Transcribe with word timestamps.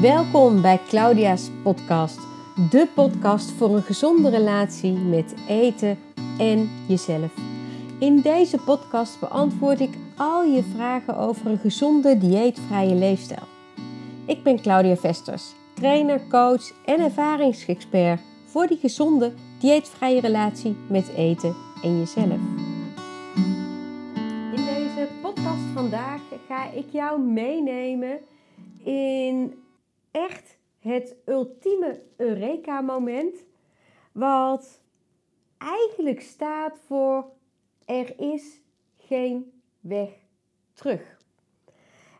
Welkom 0.00 0.62
bij 0.62 0.80
Claudia's 0.88 1.50
podcast, 1.62 2.18
de 2.70 2.88
podcast 2.94 3.50
voor 3.50 3.74
een 3.74 3.82
gezonde 3.82 4.30
relatie 4.30 4.92
met 4.92 5.34
eten 5.48 5.98
en 6.38 6.70
jezelf. 6.88 7.32
In 7.98 8.20
deze 8.20 8.58
podcast 8.58 9.20
beantwoord 9.20 9.80
ik 9.80 9.90
al 10.16 10.44
je 10.44 10.62
vragen 10.62 11.16
over 11.16 11.46
een 11.46 11.58
gezonde 11.58 12.18
dieetvrije 12.18 12.94
leefstijl. 12.94 13.42
Ik 14.26 14.42
ben 14.42 14.60
Claudia 14.60 14.96
Vesters, 14.96 15.52
trainer, 15.74 16.20
coach 16.28 16.72
en 16.84 17.00
ervaringsexpert 17.00 18.20
voor 18.44 18.66
die 18.66 18.78
gezonde 18.78 19.32
dieetvrije 19.60 20.20
relatie 20.20 20.76
met 20.88 21.08
eten 21.16 21.54
en 21.82 21.98
jezelf. 21.98 22.38
In 24.54 24.64
deze 24.64 25.08
podcast 25.22 25.64
vandaag 25.74 26.20
ga 26.48 26.70
ik 26.70 26.86
jou 26.90 27.20
meenemen 27.20 28.18
in 28.84 29.66
echt 30.10 30.58
het 30.78 31.16
ultieme 31.24 32.02
Eureka-moment. 32.16 33.44
Wat 34.12 34.80
eigenlijk 35.58 36.20
staat 36.20 36.78
voor 36.86 37.30
er 37.84 38.20
is 38.20 38.60
geen 38.96 39.62
weg 39.80 40.10
terug. 40.72 41.18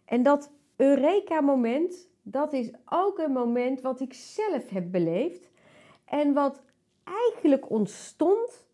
En 0.04 0.22
dat 0.22 0.50
Eureka-moment, 0.76 2.08
dat 2.22 2.52
is 2.52 2.70
ook 2.84 3.18
een 3.18 3.32
moment 3.32 3.80
wat 3.80 4.00
ik 4.00 4.14
zelf 4.14 4.68
heb 4.68 4.90
beleefd. 4.90 5.50
En 6.04 6.32
wat 6.32 6.62
eigenlijk 7.04 7.70
ontstond 7.70 8.66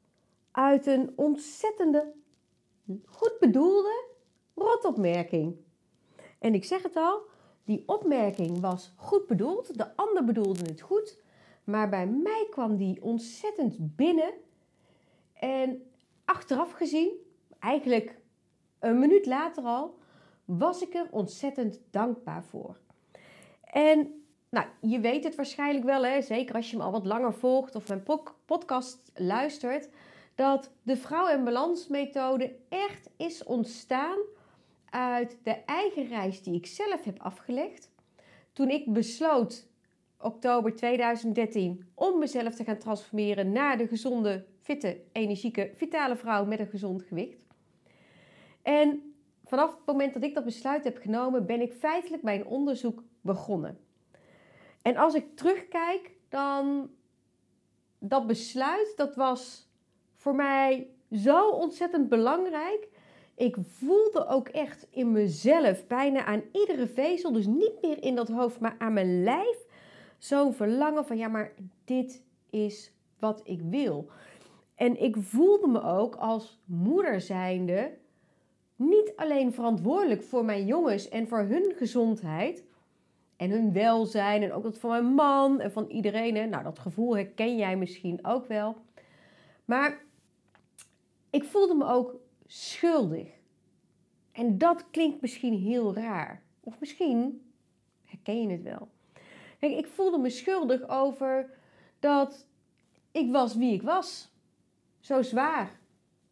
uit 0.51 0.87
een 0.87 1.13
ontzettende, 1.17 2.13
goed 3.05 3.37
bedoelde 3.41 4.09
rotopmerking. 4.55 5.57
En 6.39 6.55
ik 6.55 6.65
zeg 6.65 6.83
het 6.83 6.97
al, 6.97 7.23
die 7.65 7.83
opmerking 7.87 8.61
was 8.61 8.93
goed 8.97 9.27
bedoeld, 9.27 9.79
de 9.79 9.97
ander 9.97 10.25
bedoelde 10.25 10.65
het 10.65 10.81
goed, 10.81 11.19
maar 11.65 11.89
bij 11.89 12.07
mij 12.07 12.47
kwam 12.51 12.77
die 12.77 13.03
ontzettend 13.03 13.97
binnen. 13.97 14.33
En 15.33 15.83
achteraf 16.25 16.73
gezien, 16.73 17.11
eigenlijk 17.59 18.19
een 18.79 18.99
minuut 18.99 19.27
later 19.27 19.65
al, 19.65 19.99
was 20.45 20.83
ik 20.83 20.95
er 20.95 21.07
ontzettend 21.11 21.81
dankbaar 21.91 22.45
voor. 22.45 22.77
En 23.63 24.25
nou, 24.49 24.67
je 24.81 25.01
weet 25.01 25.25
het 25.25 25.35
waarschijnlijk 25.35 25.85
wel, 25.85 26.05
hè? 26.05 26.23
zeker 26.23 26.55
als 26.55 26.71
je 26.71 26.77
me 26.77 26.83
al 26.83 26.93
wat 26.93 27.07
langer 27.07 27.35
volgt 27.35 27.75
of 27.75 27.89
mijn 27.89 28.03
podcast 28.45 29.11
luistert, 29.15 29.89
dat 30.35 30.71
de 30.83 30.97
vrouw- 30.97 31.29
en 31.29 31.45
balansmethode 31.45 32.57
echt 32.69 33.11
is 33.17 33.45
ontstaan 33.45 34.19
uit 34.95 35.39
de 35.43 35.51
eigen 35.51 36.09
reis 36.09 36.43
die 36.43 36.55
ik 36.55 36.67
zelf 36.67 37.05
heb 37.05 37.21
afgelegd. 37.21 37.91
Toen 38.53 38.69
ik 38.69 38.93
besloot, 38.93 39.69
oktober 40.19 40.75
2013, 40.75 41.87
om 41.95 42.19
mezelf 42.19 42.55
te 42.55 42.65
gaan 42.65 42.79
transformeren 42.79 43.53
naar 43.53 43.79
de 43.79 43.87
gezonde, 43.87 44.45
fitte, 44.61 45.01
energieke, 45.13 45.71
vitale 45.75 46.17
vrouw 46.17 46.45
met 46.45 46.59
een 46.59 46.67
gezond 46.67 47.03
gewicht. 47.03 47.39
En 48.63 49.15
vanaf 49.45 49.77
het 49.77 49.87
moment 49.87 50.15
dat 50.15 50.23
ik 50.23 50.35
dat 50.35 50.45
besluit 50.45 50.85
heb 50.85 50.99
genomen, 50.99 51.47
ben 51.47 51.61
ik 51.61 51.73
feitelijk 51.73 52.23
mijn 52.23 52.47
onderzoek 52.47 53.03
begonnen. 53.21 53.79
En 54.83 54.97
als 54.97 55.15
ik 55.15 55.37
terugkijk, 55.37 56.11
dan 56.29 56.91
dat 57.99 58.27
besluit, 58.27 58.93
dat 58.97 59.15
was 59.15 59.69
voor 60.15 60.35
mij 60.35 60.89
zo 61.13 61.49
ontzettend 61.49 62.09
belangrijk. 62.09 62.89
Ik 63.37 63.57
voelde 63.61 64.27
ook 64.27 64.49
echt 64.49 64.87
in 64.91 65.13
mezelf, 65.13 65.87
bijna 65.87 66.25
aan 66.25 66.43
iedere 66.53 66.87
vezel, 66.87 67.33
dus 67.33 67.47
niet 67.47 67.83
meer 67.83 68.03
in 68.03 68.15
dat 68.15 68.29
hoofd, 68.29 68.61
maar 68.61 68.75
aan 68.79 68.93
mijn 68.93 69.23
lijf, 69.23 69.67
zo'n 70.19 70.55
verlangen 70.55 71.07
van 71.07 71.17
ja, 71.17 71.29
maar 71.29 71.53
dit 71.85 72.23
is 72.51 72.93
wat 73.19 73.41
ik 73.45 73.61
wil. 73.61 74.09
En 74.75 75.03
ik 75.03 75.17
voelde 75.19 75.69
me 75.69 75.83
ook 75.83 76.15
als 76.15 76.59
moeder 76.65 77.21
zijnde 77.21 77.91
niet 78.77 79.13
alleen 79.17 79.53
verantwoordelijk 79.53 80.23
voor 80.23 80.45
mijn 80.45 80.67
jongens 80.67 81.09
en 81.09 81.29
voor 81.29 81.39
hun 81.39 81.73
gezondheid 81.77 82.65
en 83.37 83.51
hun 83.51 83.73
welzijn 83.73 84.43
en 84.43 84.53
ook 84.53 84.63
dat 84.63 84.79
van 84.79 84.91
mijn 84.91 85.05
man 85.05 85.61
en 85.61 85.73
van 85.73 85.87
iedereen. 85.89 86.51
Nou, 86.51 86.63
dat 86.63 86.79
gevoel 86.79 87.17
herken 87.17 87.57
jij 87.57 87.77
misschien 87.77 88.27
ook 88.27 88.47
wel. 88.47 88.77
Maar 89.65 90.03
ik 91.31 91.45
voelde 91.45 91.75
me 91.75 91.87
ook 91.87 92.17
schuldig. 92.55 93.29
En 94.33 94.59
dat 94.59 94.91
klinkt 94.91 95.21
misschien 95.21 95.55
heel 95.55 95.95
raar. 95.95 96.43
Of 96.61 96.81
misschien 96.81 97.51
herken 98.05 98.43
je 98.43 98.49
het 98.49 98.63
wel. 98.63 98.89
Kijk, 99.59 99.77
ik 99.77 99.87
voelde 99.87 100.19
me 100.19 100.31
schuldig 100.31 100.89
over 100.89 101.51
dat 101.99 102.47
ik 103.13 103.33
was 103.33 103.55
wie 103.57 103.73
ik 103.73 103.83
was. 103.83 104.31
Zo 105.01 105.23
zwaar. 105.23 105.81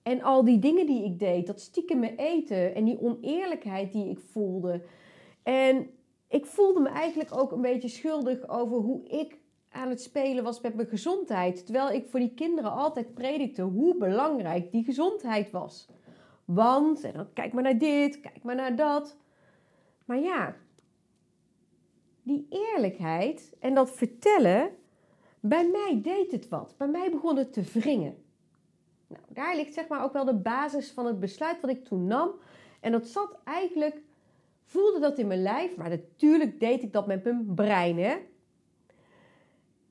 En 0.03 0.22
al 0.22 0.44
die 0.44 0.59
dingen 0.59 0.87
die 0.87 1.05
ik 1.05 1.19
deed, 1.19 1.47
dat 1.47 1.61
stiekem 1.61 1.99
me 1.99 2.16
eten 2.16 2.75
en 2.75 2.84
die 2.84 3.00
oneerlijkheid 3.00 3.93
die 3.93 4.11
ik 4.11 4.19
voelde. 4.19 4.82
En 5.43 5.91
ik 6.28 6.47
voelde 6.47 6.81
me 6.81 6.88
eigenlijk 6.88 7.37
ook 7.37 7.53
een 7.53 7.61
beetje 7.61 7.88
schuldig 7.88 8.49
over 8.49 8.77
hoe 8.77 9.05
ik 9.09 9.38
aan 9.69 9.88
het 9.88 10.03
spelen 10.03 10.44
was 10.44 10.61
met 10.61 10.75
mijn 10.75 10.88
gezondheid. 10.88 11.65
Terwijl 11.65 11.91
ik 11.91 12.06
voor 12.06 12.21
die 12.21 12.34
kinderen 12.34 12.72
altijd 12.72 13.15
predikte 13.15 13.62
hoe 13.62 13.97
belangrijk 13.97 14.72
die 14.72 14.84
gezondheid 14.84 15.50
was. 15.50 15.88
Want, 16.55 17.05
en 17.05 17.13
dan 17.13 17.33
kijk 17.33 17.53
maar 17.53 17.63
naar 17.63 17.79
dit, 17.79 18.21
kijk 18.21 18.43
maar 18.43 18.55
naar 18.55 18.77
dat. 18.77 19.17
Maar 20.05 20.19
ja, 20.19 20.57
die 22.23 22.47
eerlijkheid 22.49 23.53
en 23.61 23.75
dat 23.75 23.91
vertellen, 23.91 24.71
bij 25.41 25.69
mij 25.69 26.01
deed 26.03 26.33
het 26.33 26.49
wat. 26.49 26.75
Bij 26.77 26.89
mij 26.89 27.11
begon 27.11 27.37
het 27.37 27.53
te 27.53 27.62
wringen. 27.62 28.17
Nou, 29.07 29.23
daar 29.29 29.57
ligt 29.57 29.75
zeg 29.75 29.89
maar 29.89 30.03
ook 30.03 30.12
wel 30.12 30.25
de 30.25 30.35
basis 30.35 30.91
van 30.91 31.07
het 31.07 31.21
besluit 31.21 31.61
wat 31.61 31.71
ik 31.71 31.85
toen 31.85 32.07
nam. 32.07 32.31
En 32.81 32.93
dat 32.93 33.07
zat 33.07 33.39
eigenlijk, 33.45 34.01
voelde 34.65 35.01
dat 35.01 35.19
in 35.19 35.27
mijn 35.27 35.43
lijf, 35.43 35.77
maar 35.77 35.89
natuurlijk 35.89 36.61
deed 36.61 36.83
ik 36.83 36.93
dat 36.93 37.07
met 37.07 37.25
mijn 37.25 37.55
brein. 37.55 37.99
Hè? 37.99 38.17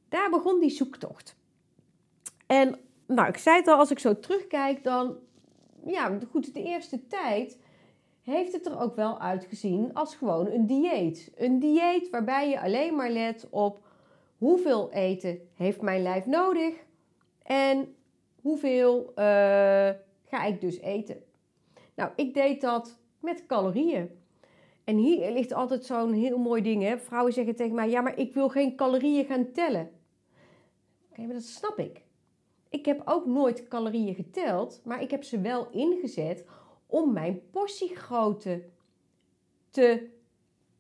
Daar 0.10 0.30
begon 0.30 0.60
die 0.60 0.70
zoektocht. 0.70 1.36
En 2.48 2.80
nou, 3.06 3.28
ik 3.28 3.38
zei 3.38 3.58
het 3.58 3.68
al, 3.68 3.78
als 3.78 3.92
ik 3.92 4.00
zo 4.00 4.20
terugkijk, 4.20 4.84
dan 4.84 5.18
ja, 5.86 6.20
goed, 6.30 6.54
de 6.54 6.64
eerste 6.64 7.08
tijd 7.08 7.58
heeft 8.22 8.54
het 8.54 8.66
er 8.66 8.80
ook 8.80 8.96
wel 8.96 9.20
uitgezien 9.20 9.94
als 9.94 10.16
gewoon 10.16 10.48
een 10.48 10.68
dieet. 10.68 11.32
Een 11.36 11.60
dieet 11.60 12.10
waarbij 12.10 12.50
je 12.50 12.62
alleen 12.62 12.96
maar 12.96 13.10
let 13.10 13.48
op 13.50 13.88
hoeveel 14.38 14.92
eten 14.92 15.40
heeft 15.54 15.82
mijn 15.82 16.02
lijf 16.02 16.26
nodig 16.26 16.74
en 17.44 17.96
hoeveel 18.42 19.10
uh, 19.10 19.16
ga 20.26 20.44
ik 20.46 20.62
dus 20.62 20.80
eten. 20.80 21.24
Nou, 21.96 22.12
ik 22.16 22.34
deed 22.34 22.62
dat 22.62 23.00
met 23.20 23.46
calorieën. 23.46 24.10
En 24.84 24.98
hier 24.98 25.32
ligt 25.32 25.54
altijd 25.54 25.86
zo'n 25.86 26.14
heel 26.14 26.38
mooi 26.38 26.62
ding. 26.62 26.84
Hè? 26.84 26.98
Vrouwen 26.98 27.34
zeggen 27.34 27.56
tegen 27.56 27.76
mij: 27.76 27.90
ja, 27.90 28.02
maar 28.02 28.18
ik 28.18 28.34
wil 28.34 28.50
geen 28.50 28.76
calorieën 28.76 29.26
gaan 29.26 29.52
tellen. 29.52 29.92
Oké, 31.10 31.22
maar 31.22 31.34
dat 31.34 31.44
snap 31.44 31.80
ik. 31.80 32.02
Ik 32.72 32.86
heb 32.86 33.02
ook 33.06 33.26
nooit 33.26 33.68
calorieën 33.68 34.16
geteld, 34.16 34.82
maar 34.84 35.02
ik 35.02 35.12
heb 35.12 35.24
ze 35.24 35.42
wel 35.42 35.68
ingezet 35.72 36.46
om 36.86 37.14
mijn 37.14 37.42
portiegrootte 37.50 38.64
te 39.70 40.10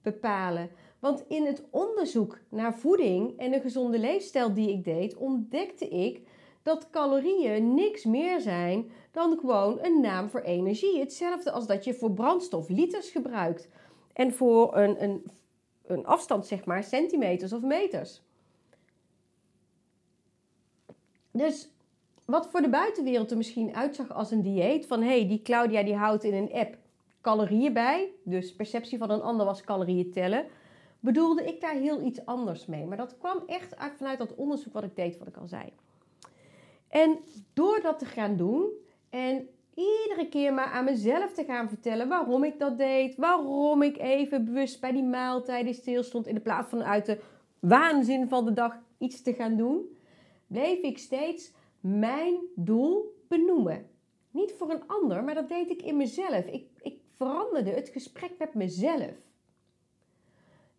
bepalen. 0.01 0.69
Want 0.99 1.23
in 1.27 1.45
het 1.45 1.63
onderzoek 1.69 2.39
naar 2.49 2.77
voeding 2.77 3.37
en 3.37 3.53
een 3.53 3.61
gezonde 3.61 3.99
leefstijl 3.99 4.53
die 4.53 4.69
ik 4.69 4.83
deed, 4.83 5.15
ontdekte 5.15 5.87
ik 5.87 6.27
dat 6.61 6.89
calorieën 6.89 7.73
niks 7.73 8.03
meer 8.03 8.41
zijn 8.41 8.91
dan 9.11 9.37
gewoon 9.39 9.79
een 9.81 10.01
naam 10.01 10.29
voor 10.29 10.41
energie. 10.41 10.99
Hetzelfde 10.99 11.51
als 11.51 11.67
dat 11.67 11.83
je 11.83 11.93
voor 11.93 12.11
brandstof 12.11 12.69
liters 12.69 13.09
gebruikt 13.09 13.69
en 14.13 14.33
voor 14.33 14.77
een, 14.77 15.03
een, 15.03 15.31
een 15.85 16.05
afstand, 16.05 16.47
zeg 16.47 16.65
maar, 16.65 16.83
centimeters 16.83 17.53
of 17.53 17.61
meters. 17.61 18.21
Dus 21.31 21.69
wat 22.31 22.47
voor 22.51 22.61
de 22.61 22.69
buitenwereld 22.69 23.31
er 23.31 23.37
misschien 23.37 23.75
uitzag 23.75 24.13
als 24.13 24.31
een 24.31 24.41
dieet, 24.41 24.87
van 24.87 25.01
hé, 25.01 25.07
hey, 25.07 25.27
die 25.27 25.41
Claudia 25.41 25.83
die 25.83 25.95
houdt 25.95 26.23
in 26.23 26.33
een 26.33 26.53
app 26.53 26.77
calorieën 27.21 27.73
bij, 27.73 28.09
dus 28.23 28.55
perceptie 28.55 28.97
van 28.97 29.09
een 29.09 29.21
ander 29.21 29.45
was 29.45 29.61
calorieën 29.61 30.11
tellen, 30.11 30.45
bedoelde 30.99 31.43
ik 31.43 31.61
daar 31.61 31.75
heel 31.75 32.01
iets 32.01 32.25
anders 32.25 32.65
mee. 32.65 32.85
Maar 32.85 32.97
dat 32.97 33.17
kwam 33.17 33.43
echt 33.45 33.77
uit, 33.77 33.93
vanuit 33.97 34.17
dat 34.17 34.35
onderzoek 34.35 34.73
wat 34.73 34.83
ik 34.83 34.95
deed, 34.95 35.17
wat 35.17 35.27
ik 35.27 35.37
al 35.37 35.47
zei. 35.47 35.63
En 36.87 37.19
door 37.53 37.79
dat 37.81 37.99
te 37.99 38.05
gaan 38.05 38.35
doen 38.35 38.69
en 39.09 39.47
iedere 39.73 40.27
keer 40.29 40.53
maar 40.53 40.71
aan 40.71 40.85
mezelf 40.85 41.33
te 41.33 41.43
gaan 41.43 41.69
vertellen 41.69 42.07
waarom 42.07 42.43
ik 42.43 42.59
dat 42.59 42.77
deed, 42.77 43.15
waarom 43.15 43.81
ik 43.81 43.97
even 43.97 44.45
bewust 44.45 44.79
bij 44.81 44.91
die 44.91 45.03
maaltijden 45.03 45.73
stilstond 45.73 46.27
in 46.27 46.35
de 46.35 46.41
plaats 46.41 46.69
van 46.69 46.83
uit 46.83 47.05
de 47.05 47.19
waanzin 47.59 48.29
van 48.29 48.45
de 48.45 48.53
dag 48.53 48.77
iets 48.97 49.21
te 49.21 49.33
gaan 49.33 49.55
doen, 49.55 49.97
bleef 50.47 50.81
ik 50.81 50.97
steeds 50.97 51.51
mijn 51.81 52.39
doel 52.55 53.23
benoemen. 53.27 53.89
Niet 54.31 54.53
voor 54.53 54.69
een 54.69 54.87
ander, 54.87 55.23
maar 55.23 55.33
dat 55.33 55.47
deed 55.47 55.69
ik 55.69 55.81
in 55.81 55.97
mezelf. 55.97 56.45
Ik, 56.45 56.67
ik 56.81 56.99
veranderde 57.15 57.69
het 57.69 57.89
gesprek 57.89 58.31
met 58.37 58.53
mezelf. 58.53 59.13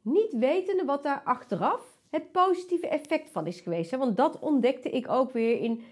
Niet 0.02 0.32
wetende 0.32 0.84
wat 0.84 1.02
daar 1.02 1.22
achteraf 1.24 2.00
het 2.10 2.32
positieve 2.32 2.88
effect 2.88 3.30
van 3.30 3.46
is 3.46 3.60
geweest. 3.60 3.90
Want 3.90 4.16
dat 4.16 4.38
ontdekte 4.38 4.90
ik 4.90 5.08
ook 5.08 5.32
weer 5.32 5.60
in, 5.60 5.82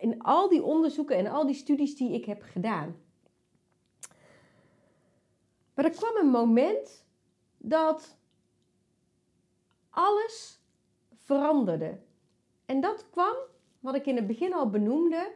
in 0.00 0.22
al 0.22 0.48
die 0.48 0.62
onderzoeken 0.62 1.16
en 1.16 1.26
al 1.26 1.46
die 1.46 1.54
studies 1.54 1.96
die 1.96 2.12
ik 2.12 2.24
heb 2.24 2.42
gedaan. 2.42 2.96
Maar 5.74 5.84
er 5.84 5.90
kwam 5.90 6.16
een 6.16 6.30
moment 6.30 7.06
dat 7.58 8.16
alles 9.90 10.60
veranderde. 11.14 11.98
En 12.66 12.80
dat 12.80 13.10
kwam, 13.10 13.36
wat 13.84 13.94
ik 13.94 14.06
in 14.06 14.16
het 14.16 14.26
begin 14.26 14.54
al 14.54 14.70
benoemde, 14.70 15.32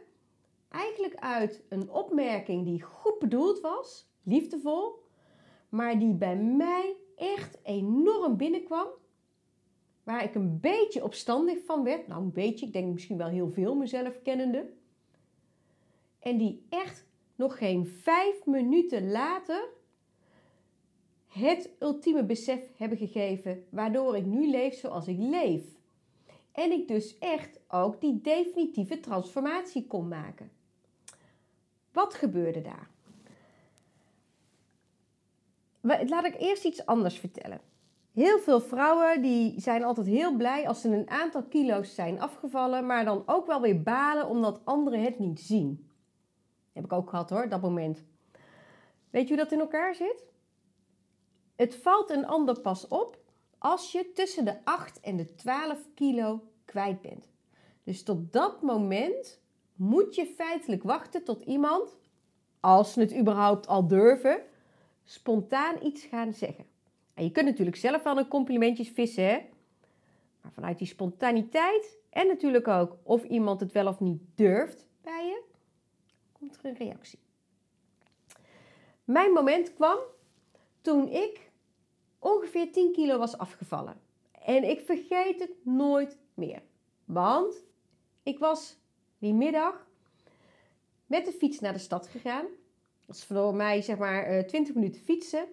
eigenlijk 0.69 1.15
uit 1.15 1.63
een 1.69 1.89
opmerking 1.89 2.65
die 2.65 2.81
goed 2.81 3.19
bedoeld 3.19 3.59
was, 3.59 4.09
liefdevol, 4.23 5.03
maar 5.69 5.99
die 5.99 6.13
bij 6.13 6.35
mij 6.35 6.95
echt 7.15 7.57
enorm 7.63 8.37
binnenkwam. 8.37 8.87
Waar 10.03 10.23
ik 10.23 10.35
een 10.35 10.59
beetje 10.59 11.03
opstandig 11.03 11.65
van 11.65 11.83
werd. 11.83 12.07
Nou, 12.07 12.21
een 12.21 12.31
beetje, 12.31 12.65
ik 12.65 12.73
denk 12.73 12.93
misschien 12.93 13.17
wel 13.17 13.27
heel 13.27 13.49
veel 13.49 13.75
mezelf 13.75 14.21
kennende. 14.21 14.69
En 16.19 16.37
die 16.37 16.65
echt 16.69 17.05
nog 17.35 17.57
geen 17.57 17.87
vijf 17.87 18.45
minuten 18.45 19.11
later 19.11 19.69
het 21.27 21.69
ultieme 21.79 22.23
besef 22.23 22.77
hebben 22.77 22.97
gegeven 22.97 23.65
waardoor 23.69 24.17
ik 24.17 24.25
nu 24.25 24.49
leef 24.49 24.73
zoals 24.73 25.07
ik 25.07 25.17
leef. 25.19 25.78
En 26.59 26.71
ik 26.71 26.87
dus 26.87 27.17
echt 27.17 27.59
ook 27.67 28.01
die 28.01 28.21
definitieve 28.21 28.99
transformatie 28.99 29.87
kon 29.87 30.07
maken. 30.07 30.51
Wat 31.91 32.13
gebeurde 32.13 32.61
daar? 32.61 32.89
Laat 36.07 36.25
ik 36.25 36.35
eerst 36.39 36.65
iets 36.65 36.85
anders 36.85 37.19
vertellen. 37.19 37.61
Heel 38.13 38.39
veel 38.39 38.61
vrouwen 38.61 39.21
die 39.21 39.61
zijn 39.61 39.83
altijd 39.83 40.07
heel 40.07 40.35
blij 40.35 40.67
als 40.67 40.81
ze 40.81 40.89
een 40.89 41.09
aantal 41.09 41.43
kilo's 41.43 41.95
zijn 41.95 42.21
afgevallen, 42.21 42.85
maar 42.85 43.05
dan 43.05 43.23
ook 43.25 43.45
wel 43.45 43.61
weer 43.61 43.81
balen 43.81 44.27
omdat 44.27 44.61
anderen 44.63 45.03
het 45.03 45.19
niet 45.19 45.39
zien. 45.39 45.89
heb 46.73 46.83
ik 46.83 46.93
ook 46.93 47.09
gehad 47.09 47.29
hoor, 47.29 47.49
dat 47.49 47.61
moment. 47.61 48.03
Weet 49.09 49.27
je 49.27 49.33
hoe 49.33 49.43
dat 49.43 49.51
in 49.51 49.59
elkaar 49.59 49.95
zit? 49.95 50.25
Het 51.55 51.75
valt 51.75 52.09
een 52.09 52.25
ander 52.25 52.59
pas 52.59 52.87
op 52.87 53.17
als 53.57 53.91
je 53.91 54.11
tussen 54.11 54.45
de 54.45 54.65
8 54.65 54.99
en 54.99 55.17
de 55.17 55.35
12 55.35 55.87
kilo 55.95 56.48
kwijt 56.69 57.01
bent. 57.01 57.29
Dus 57.83 58.03
tot 58.03 58.33
dat 58.33 58.61
moment 58.61 59.41
moet 59.75 60.15
je 60.15 60.25
feitelijk 60.25 60.83
wachten 60.83 61.23
tot 61.23 61.41
iemand, 61.41 61.97
als 62.59 62.93
ze 62.93 62.99
het 62.99 63.15
überhaupt 63.15 63.67
al 63.67 63.87
durven, 63.87 64.41
spontaan 65.03 65.75
iets 65.83 66.05
gaan 66.05 66.33
zeggen. 66.33 66.65
En 67.13 67.23
je 67.23 67.31
kunt 67.31 67.45
natuurlijk 67.45 67.77
zelf 67.77 68.03
wel 68.03 68.17
een 68.17 68.27
complimentjes 68.27 68.89
vissen, 68.89 69.23
hè? 69.23 69.39
maar 70.41 70.51
vanuit 70.51 70.77
die 70.77 70.87
spontaniteit 70.87 71.97
en 72.09 72.27
natuurlijk 72.27 72.67
ook 72.67 72.97
of 73.03 73.23
iemand 73.23 73.59
het 73.59 73.71
wel 73.71 73.87
of 73.87 73.99
niet 73.99 74.21
durft 74.35 74.87
bij 75.01 75.25
je, 75.25 75.41
komt 76.31 76.57
er 76.57 76.65
een 76.65 76.77
reactie. 76.77 77.19
Mijn 79.03 79.31
moment 79.31 79.73
kwam 79.73 79.97
toen 80.81 81.07
ik 81.07 81.51
ongeveer 82.19 82.71
10 82.71 82.91
kilo 82.91 83.17
was 83.17 83.37
afgevallen. 83.37 84.01
En 84.45 84.69
ik 84.69 84.79
vergeet 84.79 85.39
het 85.39 85.51
nooit 85.63 86.17
Want 87.05 87.63
ik 88.23 88.39
was 88.39 88.77
die 89.17 89.33
middag 89.33 89.87
met 91.05 91.25
de 91.25 91.31
fiets 91.31 91.59
naar 91.59 91.73
de 91.73 91.79
stad 91.79 92.07
gegaan. 92.07 92.45
Dat 93.05 93.15
is 93.15 93.23
voor 93.25 93.55
mij 93.55 93.81
zeg 93.81 93.97
maar 93.97 94.45
20 94.45 94.67
eh, 94.67 94.81
minuten 94.81 95.01
fietsen. 95.01 95.45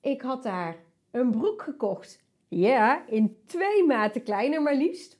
Ik 0.00 0.22
had 0.22 0.42
daar 0.42 0.76
een 1.10 1.30
broek 1.30 1.62
gekocht. 1.62 2.22
Ja, 2.48 3.06
in 3.06 3.36
twee 3.46 3.84
maten 3.84 4.22
kleiner 4.22 4.62
maar 4.62 4.74
liefst. 4.74 5.18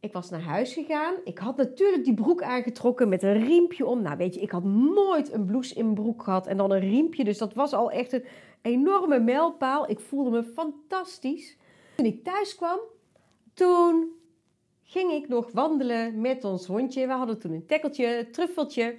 Ik 0.00 0.12
was 0.12 0.30
naar 0.30 0.42
huis 0.42 0.72
gegaan. 0.72 1.14
Ik 1.24 1.38
had 1.38 1.56
natuurlijk 1.56 2.04
die 2.04 2.14
broek 2.14 2.42
aangetrokken 2.42 3.08
met 3.08 3.22
een 3.22 3.44
riempje 3.44 3.86
om. 3.86 4.02
Nou, 4.02 4.16
weet 4.16 4.34
je, 4.34 4.40
ik 4.40 4.50
had 4.50 4.64
nooit 4.64 5.32
een 5.32 5.44
blouse 5.44 5.74
in 5.74 5.94
broek 5.94 6.22
gehad 6.22 6.46
en 6.46 6.56
dan 6.56 6.70
een 6.70 6.80
riempje. 6.80 7.24
Dus 7.24 7.38
dat 7.38 7.54
was 7.54 7.72
al 7.72 7.90
echt 7.90 8.12
een 8.12 8.24
enorme 8.62 9.20
mijlpaal. 9.20 9.90
Ik 9.90 10.00
voelde 10.00 10.30
me 10.30 10.42
fantastisch. 10.42 11.56
Toen 11.96 12.06
ik 12.06 12.24
thuis 12.24 12.54
kwam, 12.54 12.78
toen 13.60 14.12
ging 14.82 15.12
ik 15.12 15.28
nog 15.28 15.50
wandelen 15.52 16.20
met 16.20 16.44
ons 16.44 16.66
hondje. 16.66 17.06
We 17.06 17.12
hadden 17.12 17.38
toen 17.38 17.52
een 17.52 17.66
tekkeltje, 17.66 18.28
truffeltje. 18.30 18.98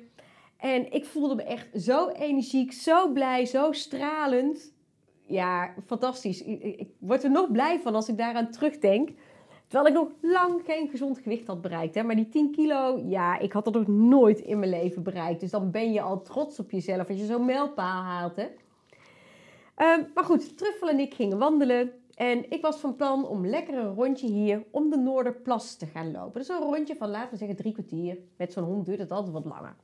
En 0.58 0.92
ik 0.92 1.06
voelde 1.06 1.36
me 1.36 1.44
echt 1.44 1.82
zo 1.82 2.08
energiek, 2.08 2.74
zo 2.74 3.12
blij, 3.12 3.46
zo 3.46 3.72
stralend. 3.72 4.74
Ja, 5.28 5.74
fantastisch. 5.86 6.44
Ik 6.44 6.88
word 7.00 7.24
er 7.24 7.32
nog 7.32 7.52
blij 7.52 7.80
van 7.80 7.96
als 7.96 8.10
ik 8.10 8.18
daaraan 8.18 8.52
terugdenk. 8.52 9.10
Terwijl 9.68 9.90
ik 9.90 10.02
nog 10.02 10.32
lang 10.32 10.62
geen 10.66 10.90
gezond 10.90 11.20
gewicht 11.20 11.48
had 11.48 11.62
bereikt. 11.62 11.96
Hè. 11.96 12.04
Maar 12.04 12.16
die 12.16 12.30
10 12.30 12.52
kilo, 12.52 13.02
ja, 13.06 13.40
ik 13.40 13.52
had 13.52 13.64
dat 13.64 13.74
nog 13.74 13.88
nooit 13.88 14.40
in 14.40 14.60
mijn 14.60 14.72
leven 14.72 15.04
bereikt. 15.04 15.40
Dus 15.40 15.52
dan 15.52 15.72
ben 15.72 15.94
je 15.94 16.02
al 16.02 16.22
trots 16.22 16.60
op 16.60 16.72
jezelf 16.72 17.10
als 17.10 17.18
je 17.18 17.26
zo'n 17.26 17.46
mijlpaal 17.46 18.04
haalt. 18.04 18.36
Hè. 18.36 18.48
Um, 19.82 20.12
maar 20.14 20.24
goed, 20.24 20.58
Truffel 20.58 20.90
en 20.90 21.00
ik 21.00 21.14
gingen 21.14 21.38
wandelen. 21.38 22.01
En 22.22 22.46
ik 22.50 22.62
was 22.62 22.80
van 22.80 22.96
plan 22.96 23.28
om 23.28 23.46
lekker 23.46 23.74
een 23.74 23.94
rondje 23.94 24.28
hier 24.28 24.64
om 24.72 24.90
de 24.90 24.98
Noorderplas 24.98 25.76
te 25.76 25.86
gaan 25.86 26.12
lopen. 26.12 26.42
Is 26.42 26.48
een 26.48 26.60
rondje 26.60 26.96
van, 26.96 27.10
laten 27.10 27.32
we 27.32 27.38
zeggen, 27.38 27.56
drie 27.56 27.74
kwartier. 27.74 28.18
Met 28.38 28.54
zo'n 28.54 28.64
hond 28.64 28.86
duurt 28.86 29.00
het 29.00 29.12
altijd 29.12 29.34
wat 29.34 29.46
langer. 29.46 29.76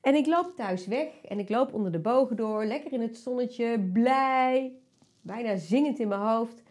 En 0.00 0.14
ik 0.14 0.26
loop 0.26 0.52
thuis 0.56 0.86
weg 0.86 1.08
en 1.24 1.38
ik 1.38 1.48
loop 1.48 1.74
onder 1.74 1.92
de 1.92 1.98
bogen 1.98 2.36
door, 2.36 2.64
lekker 2.64 2.92
in 2.92 3.00
het 3.00 3.16
zonnetje, 3.16 3.90
blij, 3.92 4.72
bijna 5.20 5.56
zingend 5.56 5.98
in 5.98 6.08
mijn 6.08 6.20
hoofd. 6.20 6.62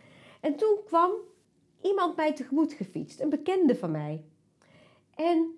En 0.41 0.55
toen 0.55 0.77
kwam 0.85 1.11
iemand 1.81 2.15
mij 2.15 2.33
tegemoet 2.33 2.73
gefietst, 2.73 3.21
een 3.21 3.29
bekende 3.29 3.75
van 3.75 3.91
mij. 3.91 4.23
En 5.15 5.55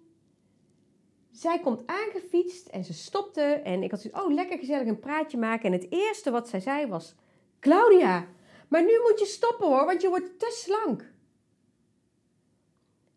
zij 1.32 1.60
komt 1.60 1.84
aangefietst 1.86 2.68
en 2.68 2.84
ze 2.84 2.94
stopte 2.94 3.42
en 3.42 3.84
ik 3.84 3.92
had 3.92 4.02
zoiets, 4.02 4.22
oh 4.22 4.34
lekker 4.34 4.58
gezellig 4.58 4.88
een 4.88 5.00
praatje 5.00 5.38
maken. 5.38 5.66
En 5.66 5.80
het 5.80 5.92
eerste 5.92 6.32
wat 6.32 6.50
zij 6.50 6.60
zei 6.60 6.88
was, 6.88 7.16
Claudia, 7.60 8.28
maar 8.70 8.84
nu 8.84 9.00
moet 9.02 9.20
je 9.20 9.26
stoppen 9.26 9.68
hoor, 9.68 9.86
want 9.86 10.02
je 10.02 10.10
wordt 10.10 10.40
te 10.40 10.52
slank. 10.56 11.14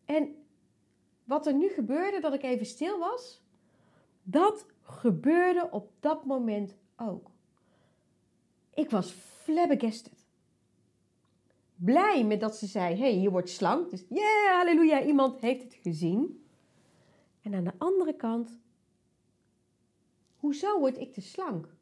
En 0.04 0.34
wat 1.24 1.46
er 1.46 1.54
nu 1.54 1.68
gebeurde, 1.68 2.20
dat 2.20 2.34
ik 2.34 2.42
even 2.42 2.66
stil 2.66 2.98
was, 2.98 3.42
dat 4.22 4.66
gebeurde 4.82 5.68
op 5.70 5.90
dat 6.00 6.24
moment 6.24 6.76
ook. 6.96 7.30
Ik 8.74 8.90
was 8.90 9.10
flabbergasted. 9.10 10.26
Blij 11.74 12.24
met 12.24 12.40
dat 12.40 12.56
ze 12.56 12.66
zei: 12.66 12.96
hey, 12.96 13.18
je 13.18 13.30
wordt 13.30 13.48
slank. 13.48 13.90
Dus 13.90 14.04
yeah, 14.08 14.56
halleluja, 14.56 15.02
iemand 15.02 15.40
heeft 15.40 15.62
het 15.62 15.74
gezien. 15.74 16.46
En 17.42 17.54
aan 17.54 17.64
de 17.64 17.72
andere 17.78 18.16
kant, 18.16 18.60
hoezo 20.36 20.78
word 20.78 20.98
ik 20.98 21.12
te 21.12 21.20
slank? 21.20 21.74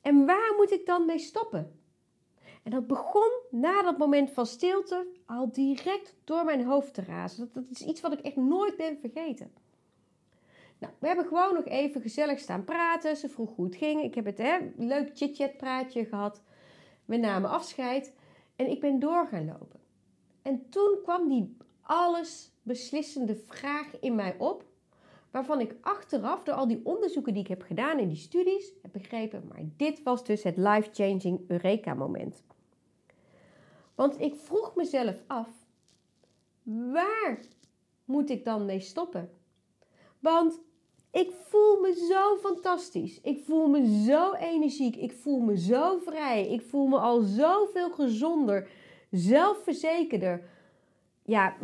En 0.00 0.26
waar 0.26 0.54
moet 0.56 0.70
ik 0.70 0.86
dan 0.86 1.06
mee 1.06 1.18
stoppen? 1.18 1.81
En 2.62 2.70
dat 2.70 2.86
begon 2.86 3.30
na 3.50 3.82
dat 3.82 3.98
moment 3.98 4.30
van 4.30 4.46
stilte 4.46 5.06
al 5.26 5.52
direct 5.52 6.14
door 6.24 6.44
mijn 6.44 6.64
hoofd 6.64 6.94
te 6.94 7.02
razen. 7.02 7.50
Dat, 7.52 7.64
is 7.70 7.82
iets 7.82 8.00
wat 8.00 8.12
ik 8.12 8.20
echt 8.20 8.36
nooit 8.36 8.76
ben 8.76 8.98
vergeten. 9.00 9.52
Nou, 10.78 10.92
we 10.98 11.06
hebben 11.06 11.26
gewoon 11.26 11.54
nog 11.54 11.64
even 11.64 12.00
gezellig 12.00 12.38
staan 12.38 12.64
praten. 12.64 13.16
Ze 13.16 13.28
vroeg 13.28 13.54
hoe 13.56 13.64
het 13.64 13.76
ging. 13.76 14.02
Ik 14.02 14.14
heb 14.14 14.24
het 14.24 14.38
hè, 14.38 14.58
leuk 14.76 15.10
chit-chat 15.14 15.56
praatje 15.56 16.04
gehad. 16.04 16.42
We 17.04 17.16
namen 17.16 17.50
afscheid. 17.50 18.12
En 18.56 18.70
ik 18.70 18.80
ben 18.80 18.98
door 18.98 19.26
gaan 19.26 19.46
lopen. 19.46 19.80
En 20.42 20.68
toen 20.68 20.98
kwam 21.02 21.28
die 21.28 21.56
alles 21.82 22.52
beslissende 22.62 23.34
vraag 23.34 24.00
in 24.00 24.14
mij 24.14 24.34
op. 24.38 24.64
Waarvan 25.30 25.60
ik 25.60 25.74
achteraf, 25.80 26.42
door 26.42 26.54
al 26.54 26.68
die 26.68 26.80
onderzoeken 26.84 27.32
die 27.32 27.42
ik 27.42 27.48
heb 27.48 27.62
gedaan 27.62 27.98
in 27.98 28.08
die 28.08 28.16
studies, 28.16 28.72
heb 28.82 28.92
begrepen. 28.92 29.44
Maar 29.48 29.62
dit 29.76 30.02
was 30.02 30.24
dus 30.24 30.42
het 30.42 30.56
life-changing 30.56 31.40
Eureka-moment. 31.48 32.42
Want 33.94 34.20
ik 34.20 34.34
vroeg 34.34 34.74
mezelf 34.74 35.16
af: 35.26 35.48
waar 36.62 37.38
moet 38.04 38.30
ik 38.30 38.44
dan 38.44 38.64
mee 38.64 38.80
stoppen? 38.80 39.30
Want 40.18 40.60
ik 41.10 41.32
voel 41.48 41.80
me 41.80 42.06
zo 42.08 42.36
fantastisch. 42.36 43.20
Ik 43.20 43.44
voel 43.44 43.68
me 43.68 44.04
zo 44.06 44.32
energiek. 44.32 44.96
Ik 44.96 45.12
voel 45.12 45.40
me 45.40 45.58
zo 45.58 45.98
vrij. 45.98 46.48
Ik 46.48 46.62
voel 46.62 46.86
me 46.86 46.98
al 46.98 47.20
zoveel 47.20 47.90
gezonder, 47.90 48.68
zelfverzekerder. 49.10 50.44
Ja, 51.24 51.56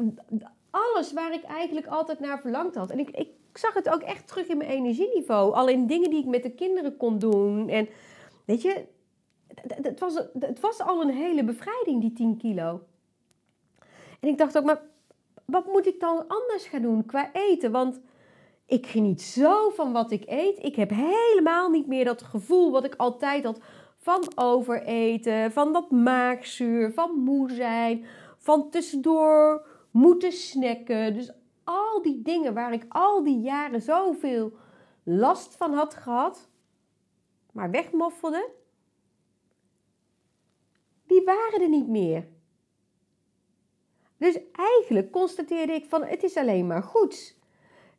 alles 0.71 1.13
waar 1.13 1.33
ik 1.33 1.43
eigenlijk 1.43 1.87
altijd 1.87 2.21
naar 2.21 2.41
verlangd 2.41 2.75
had. 2.75 2.91
En 2.91 2.99
ik, 2.99 3.11
ik 3.11 3.29
zag 3.53 3.75
het 3.75 3.89
ook 3.89 4.03
echt 4.03 4.29
terug 4.29 4.47
in 4.47 4.57
mijn 4.57 4.71
energieniveau. 4.71 5.55
Al 5.55 5.69
in 5.69 5.87
dingen 5.87 6.11
die 6.11 6.21
ik 6.21 6.27
met 6.27 6.43
de 6.43 6.55
kinderen 6.55 6.97
kon 6.97 7.19
doen. 7.19 7.69
En 7.69 7.89
weet 8.45 8.63
je, 8.63 8.85
het 9.83 10.00
was, 10.00 10.15
het 10.38 10.61
was 10.61 10.81
al 10.81 11.03
een 11.03 11.15
hele 11.15 11.45
bevrijding, 11.45 12.00
die 12.00 12.12
10 12.12 12.37
kilo. 12.37 12.81
En 14.21 14.29
ik 14.29 14.38
dacht 14.38 14.59
ook, 14.59 14.65
maar 14.65 14.81
wat 15.45 15.67
moet 15.67 15.87
ik 15.87 16.00
dan 16.00 16.25
anders 16.29 16.67
gaan 16.67 16.83
doen 16.83 17.07
qua 17.07 17.33
eten? 17.33 17.71
Want 17.71 18.00
ik 18.67 18.87
geniet 18.87 19.23
zo 19.23 19.71
van 19.71 19.93
wat 19.93 20.11
ik 20.11 20.23
eet. 20.27 20.65
Ik 20.65 20.77
heb 20.77 20.91
helemaal 20.91 21.71
niet 21.71 21.87
meer 21.87 22.05
dat 22.05 22.23
gevoel 22.23 22.71
wat 22.71 22.85
ik 22.85 22.95
altijd 22.97 23.45
had 23.45 23.61
van 23.97 24.33
overeten, 24.35 25.53
van 25.53 25.73
dat 25.73 25.91
maagzuur, 25.91 26.93
van 26.93 27.19
moe 27.19 27.50
zijn, 27.50 28.05
van 28.37 28.71
tussendoor 28.71 29.67
moeten 29.91 30.33
snacken. 30.33 31.15
Dus 31.15 31.31
al 31.65 32.03
die 32.03 32.23
dingen 32.23 32.55
waar 32.55 32.73
ik 32.73 32.85
al 32.88 33.25
die 33.25 33.41
jaren 33.41 33.83
zoveel 33.83 34.53
last 35.03 35.57
van 35.57 35.73
had 35.73 35.95
gehad, 35.95 36.49
maar 37.53 37.71
wegmoffelde, 37.71 38.49
die 41.09 41.25
waren 41.25 41.61
er 41.61 41.69
niet 41.69 41.88
meer. 41.88 42.29
Dus 44.17 44.38
eigenlijk 44.53 45.11
constateerde 45.11 45.73
ik 45.73 45.85
van 45.85 46.05
het 46.05 46.23
is 46.23 46.37
alleen 46.37 46.67
maar 46.67 46.83
goed. 46.83 47.37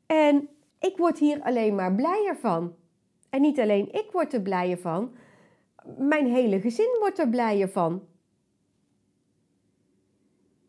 En 0.06 0.50
ik 0.80 0.98
word 0.98 1.18
hier 1.18 1.42
alleen 1.42 1.76
maar 1.76 1.96
blijer 1.96 2.38
van. 2.38 2.76
En 3.30 3.42
niet 3.42 3.60
alleen 3.60 3.94
ik 3.94 4.12
word 4.12 4.34
er 4.34 4.42
blijer 4.42 4.78
van, 4.78 5.16
mijn 5.98 6.28
hele 6.28 6.62
gezin 6.62 6.96
wordt 7.00 7.20
er 7.20 7.30
blijer 7.30 7.70
van. 7.70 8.08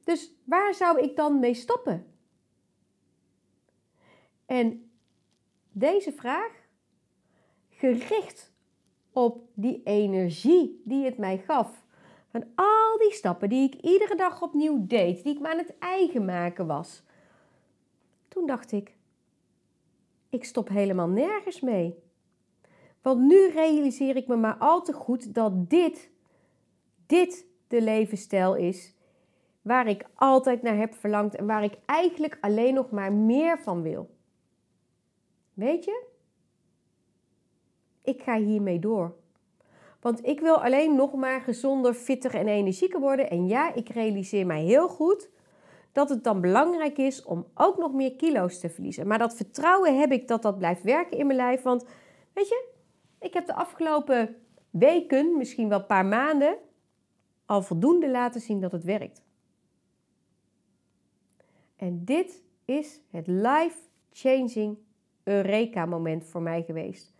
Dus 0.04 0.35
waar 0.44 0.75
zou 0.75 1.00
ik 1.00 1.16
dan 1.16 1.38
mee 1.38 1.54
stoppen? 1.54 2.06
En 4.47 4.90
deze 5.73 6.12
vraag, 6.12 6.52
gericht 7.68 8.52
op 9.12 9.49
die 9.54 9.82
energie 9.85 10.82
die 10.85 11.04
het 11.04 11.18
mij 11.18 11.38
gaf, 11.38 11.85
van 12.30 12.44
al 12.54 12.99
die 12.99 13.12
stappen 13.12 13.49
die 13.49 13.72
ik 13.72 13.75
iedere 13.75 14.14
dag 14.14 14.42
opnieuw 14.42 14.87
deed, 14.87 15.22
die 15.22 15.34
ik 15.34 15.40
me 15.40 15.49
aan 15.49 15.58
het 15.58 15.78
eigen 15.78 16.25
maken 16.25 16.66
was. 16.66 17.02
Toen 18.28 18.46
dacht 18.46 18.72
ik, 18.72 18.96
ik 20.28 20.44
stop 20.44 20.68
helemaal 20.68 21.08
nergens 21.08 21.60
mee. 21.60 21.99
Want 23.02 23.20
nu 23.20 23.49
realiseer 23.49 24.16
ik 24.16 24.26
me 24.26 24.37
maar 24.37 24.56
al 24.56 24.82
te 24.82 24.92
goed 24.92 25.34
dat 25.34 25.70
dit, 25.70 26.10
dit 27.06 27.46
de 27.68 27.82
levensstijl 27.82 28.54
is 28.54 28.94
waar 29.62 29.88
ik 29.88 30.06
altijd 30.14 30.62
naar 30.62 30.76
heb 30.76 30.94
verlangd 30.94 31.34
en 31.34 31.46
waar 31.46 31.64
ik 31.64 31.78
eigenlijk 31.87 32.38
alleen 32.40 32.75
nog 32.75 32.90
maar 32.90 33.12
meer 33.12 33.58
van 33.58 33.82
wil. 33.82 34.10
Weet 35.54 35.84
je? 35.84 36.06
Ik 38.02 38.22
ga 38.22 38.38
hiermee 38.38 38.78
door. 38.78 39.19
Want 40.00 40.26
ik 40.26 40.40
wil 40.40 40.62
alleen 40.62 40.95
nog 40.95 41.14
maar 41.14 41.40
gezonder, 41.40 41.95
fitter 41.95 42.35
en 42.35 42.49
energieker 42.49 43.00
worden. 43.00 43.30
En 43.30 43.47
ja, 43.47 43.75
ik 43.75 43.88
realiseer 43.88 44.47
mij 44.47 44.62
heel 44.62 44.88
goed 44.88 45.30
dat 45.92 46.09
het 46.09 46.25
dan 46.25 46.40
belangrijk 46.40 46.99
is 46.99 47.23
om 47.25 47.47
ook 47.54 47.78
nog 47.78 47.92
meer 47.92 48.16
kilo's 48.16 48.61
te 48.61 48.71
verliezen. 48.71 49.07
Maar 49.07 49.19
dat 49.19 49.37
vertrouwen 49.37 49.99
heb 49.99 50.12
ik 50.12 50.28
dat 50.28 50.42
dat 50.42 50.59
blijft 50.59 50.83
werken 50.83 51.19
in 51.19 51.26
mijn 51.26 51.38
lijf. 51.38 51.62
Want 51.62 51.85
weet 52.33 52.49
je, 52.49 52.69
ik 53.19 53.35
heb 53.35 53.47
de 53.47 53.54
afgelopen 53.54 54.37
weken, 54.71 55.37
misschien 55.37 55.69
wel 55.69 55.78
een 55.78 55.87
paar 55.87 56.07
maanden, 56.07 56.57
al 57.47 57.62
voldoende 57.62 58.11
laten 58.11 58.40
zien 58.40 58.61
dat 58.61 58.73
het 58.73 58.85
werkt. 58.85 59.23
En 61.76 62.04
dit 62.04 62.42
is 62.64 63.00
het 63.11 63.26
life-changing 63.26 64.78
Eureka-moment 65.23 66.25
voor 66.25 66.42
mij 66.42 66.62
geweest. 66.62 67.14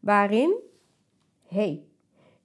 Waarin, 0.00 0.54
hey, 1.46 1.84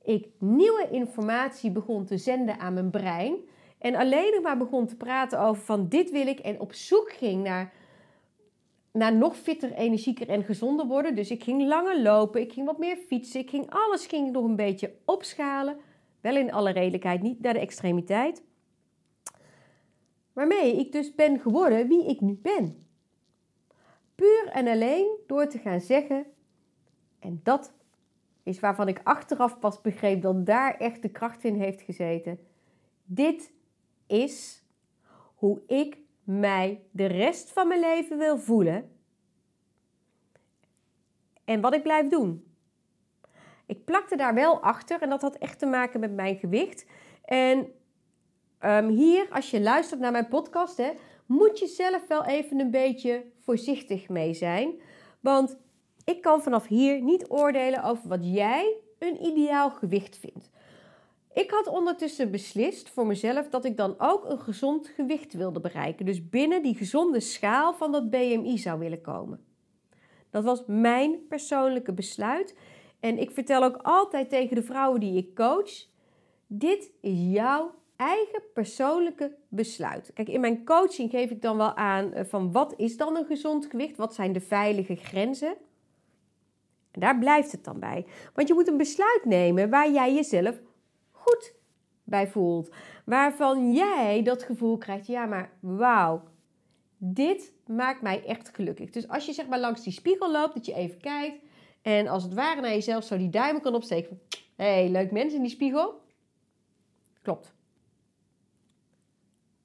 ik 0.06 0.28
nieuwe 0.40 0.88
informatie 0.92 1.72
begon 1.72 2.06
te 2.06 2.18
zenden 2.18 2.60
aan 2.60 2.74
mijn 2.74 2.90
brein. 2.90 3.36
En 3.78 3.96
alleen 3.96 4.40
maar 4.42 4.58
begon 4.58 4.88
te 4.88 4.96
praten 4.96 5.40
over 5.40 5.64
van 5.64 5.90
dit 5.90 6.12
wil 6.12 6.28
ik. 6.28 6.40
En 6.40 6.60
op 6.60 6.74
zoek 6.74 7.12
ging 7.12 7.44
naar, 7.44 7.74
naar 8.92 9.16
nog 9.16 9.38
fitter, 9.38 9.72
energieker 9.72 10.30
en 10.30 10.44
gezonder 10.44 10.86
worden. 10.86 11.16
Dus 11.16 11.32
ik 11.32 11.44
ging 11.44 11.68
langer 11.68 12.02
lopen, 12.02 12.42
ik 12.42 12.54
ging 12.54 12.66
wat 12.66 12.78
meer 12.78 12.98
fietsen. 12.98 13.40
Ik 13.40 13.50
ging 13.50 13.70
alles 13.70 14.06
ging 14.06 14.32
nog 14.32 14.44
een 14.44 14.56
beetje 14.56 14.96
opschalen. 15.06 15.78
Wel 16.22 16.36
in 16.36 16.54
alle 16.54 16.72
redelijkheid, 16.72 17.22
niet 17.22 17.42
naar 17.42 17.54
de 17.54 17.60
extremiteit. 17.60 18.44
Waarmee 20.34 20.76
ik 20.76 20.92
dus 20.92 21.16
ben 21.16 21.40
geworden 21.40 21.88
wie 21.88 22.06
ik 22.06 22.22
nu 22.22 22.40
ben. 22.42 22.86
Puur 24.16 24.50
en 24.52 24.68
alleen 24.68 25.18
door 25.28 25.48
te 25.48 25.58
gaan 25.58 25.82
zeggen, 25.82 26.26
en 27.20 27.40
dat 27.44 27.75
is 28.46 28.60
waarvan 28.60 28.88
ik 28.88 29.02
achteraf 29.04 29.60
pas 29.60 29.82
begreep 29.82 30.22
dat 30.22 30.46
daar 30.46 30.78
echt 30.78 31.02
de 31.02 31.10
kracht 31.10 31.44
in 31.44 31.60
heeft 31.60 31.82
gezeten. 31.82 32.40
Dit 33.04 33.52
is 34.08 34.64
hoe 35.36 35.62
ik 35.68 35.98
mij 36.24 36.84
de 36.92 37.06
rest 37.06 37.52
van 37.52 37.68
mijn 37.68 37.80
leven 37.80 38.18
wil 38.18 38.38
voelen 38.38 38.92
en 41.46 41.62
wat 41.62 41.74
ik 41.74 41.84
blijf 41.84 42.08
doen. 42.08 42.46
Ik 43.66 43.86
plakte 43.86 44.16
daar 44.16 44.34
wel 44.34 44.60
achter 44.62 45.02
en 45.02 45.10
dat 45.10 45.22
had 45.22 45.38
echt 45.38 45.60
te 45.60 45.66
maken 45.66 46.00
met 46.00 46.14
mijn 46.14 46.36
gewicht. 46.36 46.86
En 47.24 47.68
um, 48.60 48.88
hier, 48.88 49.28
als 49.32 49.52
je 49.52 49.62
luistert 49.62 50.00
naar 50.00 50.12
mijn 50.12 50.28
podcast, 50.28 50.78
hè, 50.78 50.92
moet 51.26 51.60
je 51.60 51.68
zelf 51.68 52.08
wel 52.08 52.26
even 52.26 52.60
een 52.60 52.72
beetje 52.72 53.26
voorzichtig 53.40 54.10
mee 54.10 54.34
zijn. 54.34 54.74
Want 55.20 55.58
ik 56.06 56.22
kan 56.22 56.42
vanaf 56.42 56.68
hier 56.68 57.02
niet 57.02 57.26
oordelen 57.30 57.84
over 57.84 58.08
wat 58.08 58.20
jij 58.22 58.76
een 59.00 59.26
ideaal 59.26 59.70
gewicht 59.70 60.18
vindt. 60.18 60.50
Ik 61.34 61.52
had 61.52 61.68
ondertussen 61.68 62.32
beslist 62.32 62.90
voor 62.90 63.08
mezelf 63.08 63.50
dat 63.50 63.66
ik 63.66 63.78
dan 63.78 63.96
ook 63.98 64.30
een 64.30 64.40
gezond 64.40 64.88
gewicht 64.88 65.34
wilde 65.34 65.60
bereiken. 65.60 66.06
Dus 66.06 66.30
binnen 66.30 66.64
die 66.64 66.76
gezonde 66.76 67.20
schaal 67.20 67.74
van 67.74 67.92
dat 67.92 68.10
BMI 68.10 68.58
zou 68.58 68.80
willen 68.80 69.02
komen. 69.02 69.46
Dat 70.30 70.44
was 70.44 70.64
mijn 70.68 71.28
persoonlijke 71.28 71.94
besluit. 71.94 72.56
En 73.00 73.18
ik 73.18 73.32
vertel 73.32 73.64
ook 73.64 73.80
altijd 73.82 74.30
tegen 74.30 74.56
de 74.56 74.64
vrouwen 74.64 75.00
die 75.00 75.18
ik 75.18 75.36
coach: 75.36 75.88
dit 76.48 76.92
is 77.02 77.20
jouw 77.32 77.74
eigen 77.96 78.42
persoonlijke 78.54 79.36
besluit. 79.50 80.12
Kijk, 80.14 80.30
in 80.30 80.40
mijn 80.40 80.66
coaching 80.66 81.10
geef 81.10 81.30
ik 81.30 81.42
dan 81.42 81.58
wel 81.58 81.76
aan 81.76 82.14
eh, 82.14 82.26
van 82.26 82.52
wat 82.52 82.74
is 82.78 82.98
dan 82.98 83.18
een 83.18 83.26
gezond 83.26 83.66
gewicht? 83.66 83.98
Wat 83.98 84.14
zijn 84.14 84.34
de 84.34 84.42
veilige 84.42 84.96
grenzen? 84.96 85.56
En 86.96 87.02
daar 87.02 87.20
blijft 87.20 87.52
het 87.52 87.64
dan 87.64 87.80
bij. 87.80 88.06
Want 88.34 88.48
je 88.48 88.54
moet 88.54 88.68
een 88.68 88.78
besluit 88.78 89.26
nemen 89.26 89.70
waar 89.70 89.92
jij 89.92 90.14
jezelf 90.14 90.60
goed 91.12 91.54
bij 92.04 92.28
voelt. 92.28 92.70
Waarvan 93.06 93.74
jij 93.74 94.22
dat 94.24 94.44
gevoel 94.44 94.78
krijgt, 94.78 95.08
ja 95.08 95.26
maar 95.26 95.52
wauw, 95.60 96.24
dit 96.98 97.54
maakt 97.68 98.02
mij 98.02 98.26
echt 98.26 98.56
gelukkig. 98.56 98.90
Dus 98.90 99.08
als 99.08 99.26
je 99.26 99.34
zeg 99.34 99.48
maar 99.48 99.60
langs 99.60 99.84
die 99.84 99.94
spiegel 99.94 100.32
loopt, 100.32 100.54
dat 100.54 100.66
je 100.66 100.74
even 100.74 101.00
kijkt 101.00 101.44
en 101.82 102.08
als 102.08 102.24
het 102.24 102.34
ware 102.34 102.62
naar 102.62 102.72
jezelf 102.72 103.04
zo 103.04 103.18
die 103.18 103.30
duimen 103.30 103.62
kan 103.62 103.76
opsteken 103.76 104.20
hé, 104.56 104.66
hey, 104.66 104.90
leuk 104.90 105.12
mens 105.12 105.34
in 105.34 105.42
die 105.42 105.52
spiegel. 105.52 106.02
Klopt. 107.22 107.54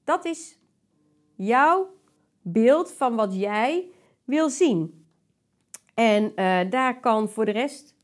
Dat 0.03 0.25
is 0.25 0.57
jouw 1.35 1.93
beeld 2.41 2.91
van 2.91 3.15
wat 3.15 3.35
jij 3.35 3.89
wil 4.23 4.49
zien. 4.49 5.00
En 6.01 6.31
uh, 6.35 6.59
daar 6.69 6.99
kan 6.99 7.29
voor 7.29 7.45
de 7.45 7.51
rest 7.51 7.95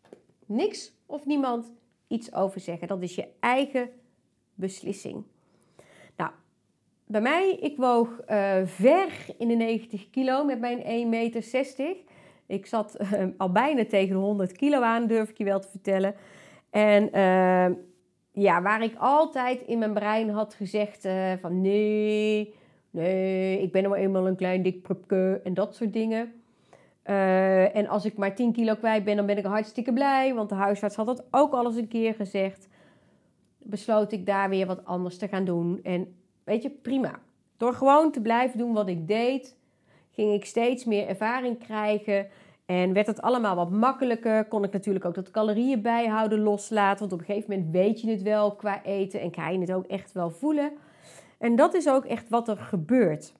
niks 0.46 0.94
of 1.06 1.26
niemand 1.26 1.72
iets 2.08 2.34
over 2.34 2.60
zeggen. 2.60 2.88
Dat 2.88 3.02
is 3.02 3.16
je 3.16 3.28
eigen 3.40 3.90
beslissing. 4.54 5.24
Nou, 6.18 6.32
bij 7.06 7.22
mij, 7.22 7.58
ik 7.62 7.78
woog 7.78 8.10
uh, 8.30 8.56
ver 8.66 9.10
in 9.38 9.48
de 9.48 9.54
90 9.54 10.10
kilo 10.10 10.44
met 10.44 10.60
mijn 10.60 10.80
1,60 10.80 11.10
meter. 11.10 11.96
Ik 12.46 12.66
zat 12.66 12.98
uh, 13.02 13.24
al 13.38 13.52
bijna 13.52 13.86
tegen 13.86 14.16
de 14.16 14.22
100 14.22 14.52
kilo 14.52 14.82
aan, 14.82 15.08
durf 15.08 15.30
ik 15.30 15.38
je 15.38 15.44
wel 15.44 15.60
te 15.60 15.70
vertellen. 15.70 16.16
En 16.70 17.10
ja, 18.32 18.62
waar 18.62 18.84
ik 18.84 18.96
altijd 18.98 19.62
in 19.62 19.80
mijn 19.80 19.94
brein 19.94 20.30
had 20.30 20.54
gezegd 20.54 21.08
van 21.42 21.62
nee, 21.62 22.54
nee, 22.90 23.62
ik 23.62 23.72
ben 23.72 23.84
nou 23.84 23.96
eenmaal 23.96 24.28
een 24.28 24.36
klein 24.36 24.64
dik 24.64 24.82
prupke 24.82 25.42
en 25.44 25.54
dat 25.54 25.76
soort 25.76 25.94
dingen. 25.94 26.37
Uh, 27.10 27.76
en 27.76 27.88
als 27.88 28.06
ik 28.06 28.18
maar 28.18 28.36
10 28.36 28.52
kilo 28.52 28.76
kwijt 28.76 29.04
ben, 29.04 29.16
dan 29.16 29.26
ben 29.26 29.38
ik 29.38 29.46
hartstikke 29.46 29.94
blij. 29.94 30.34
Want 30.34 30.50
de 30.50 30.56
huisarts 30.56 30.96
had 30.96 31.06
dat 31.06 31.24
ook 31.32 31.54
al 31.54 31.66
eens 31.66 31.76
een 31.76 31.88
keer 31.88 32.14
gezegd. 32.14 32.68
Besloot 33.58 34.12
ik 34.12 34.26
daar 34.26 34.50
weer 34.50 34.66
wat 34.66 34.86
anders 34.86 35.18
te 35.18 35.28
gaan 35.28 35.46
doen. 35.46 35.80
En 35.84 36.16
weet 36.44 36.64
je, 36.64 36.70
prima. 36.70 37.20
Door 37.58 37.74
gewoon 37.74 38.12
te 38.12 38.22
blijven 38.22 38.58
doen 38.58 38.74
wat 38.74 38.88
ik 38.88 39.08
deed, 39.08 39.58
ging 40.12 40.34
ik 40.34 40.46
steeds 40.46 40.86
meer 40.86 41.08
ervaring 41.08 41.60
krijgen. 41.60 42.28
En 42.66 42.94
werd 42.94 43.08
het 43.08 43.22
allemaal 43.22 43.56
wat 43.56 43.72
makkelijker. 43.72 44.46
Kon 44.46 44.64
ik 44.64 44.72
natuurlijk 44.72 45.06
ook 45.06 45.16
dat 45.16 45.32
calorieën 45.32 45.82
bijhouden, 45.82 46.40
loslaten. 46.40 47.00
Want 47.00 47.12
op 47.12 47.20
een 47.20 47.26
gegeven 47.26 47.50
moment 47.50 47.72
weet 47.72 48.02
je 48.02 48.10
het 48.10 48.22
wel 48.22 48.56
qua 48.56 48.84
eten 48.84 49.22
en 49.22 49.34
ga 49.34 49.50
je 49.50 49.60
het 49.60 49.74
ook 49.74 49.86
echt 49.86 50.12
wel 50.12 50.30
voelen. 50.30 50.72
En 51.38 51.56
dat 51.56 51.74
is 51.74 51.90
ook 51.90 52.06
echt 52.06 52.30
wat 52.30 52.48
er 52.48 52.58
gebeurt. 52.58 53.34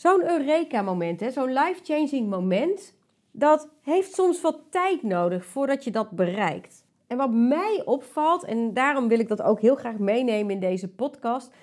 Zo'n 0.00 0.30
Eureka-moment, 0.30 1.32
zo'n 1.32 1.52
life-changing 1.52 2.28
moment, 2.28 2.94
dat 3.30 3.68
heeft 3.80 4.14
soms 4.14 4.40
wat 4.40 4.60
tijd 4.70 5.02
nodig 5.02 5.46
voordat 5.46 5.84
je 5.84 5.90
dat 5.90 6.10
bereikt. 6.10 6.86
En 7.06 7.16
wat 7.16 7.30
mij 7.30 7.82
opvalt, 7.84 8.44
en 8.44 8.74
daarom 8.74 9.08
wil 9.08 9.18
ik 9.18 9.28
dat 9.28 9.42
ook 9.42 9.60
heel 9.60 9.74
graag 9.74 9.98
meenemen 9.98 10.54
in 10.54 10.60
deze 10.60 10.88
podcast, 10.88 11.54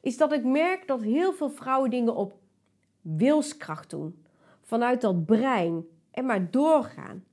is 0.00 0.16
dat 0.16 0.32
ik 0.32 0.44
merk 0.44 0.86
dat 0.86 1.02
heel 1.02 1.32
veel 1.32 1.50
vrouwen 1.50 1.90
dingen 1.90 2.14
op 2.14 2.32
wilskracht 3.00 3.90
doen. 3.90 4.24
Vanuit 4.62 5.00
dat 5.00 5.26
brein 5.26 5.86
en 6.10 6.26
maar 6.26 6.50
doorgaan. 6.50 7.24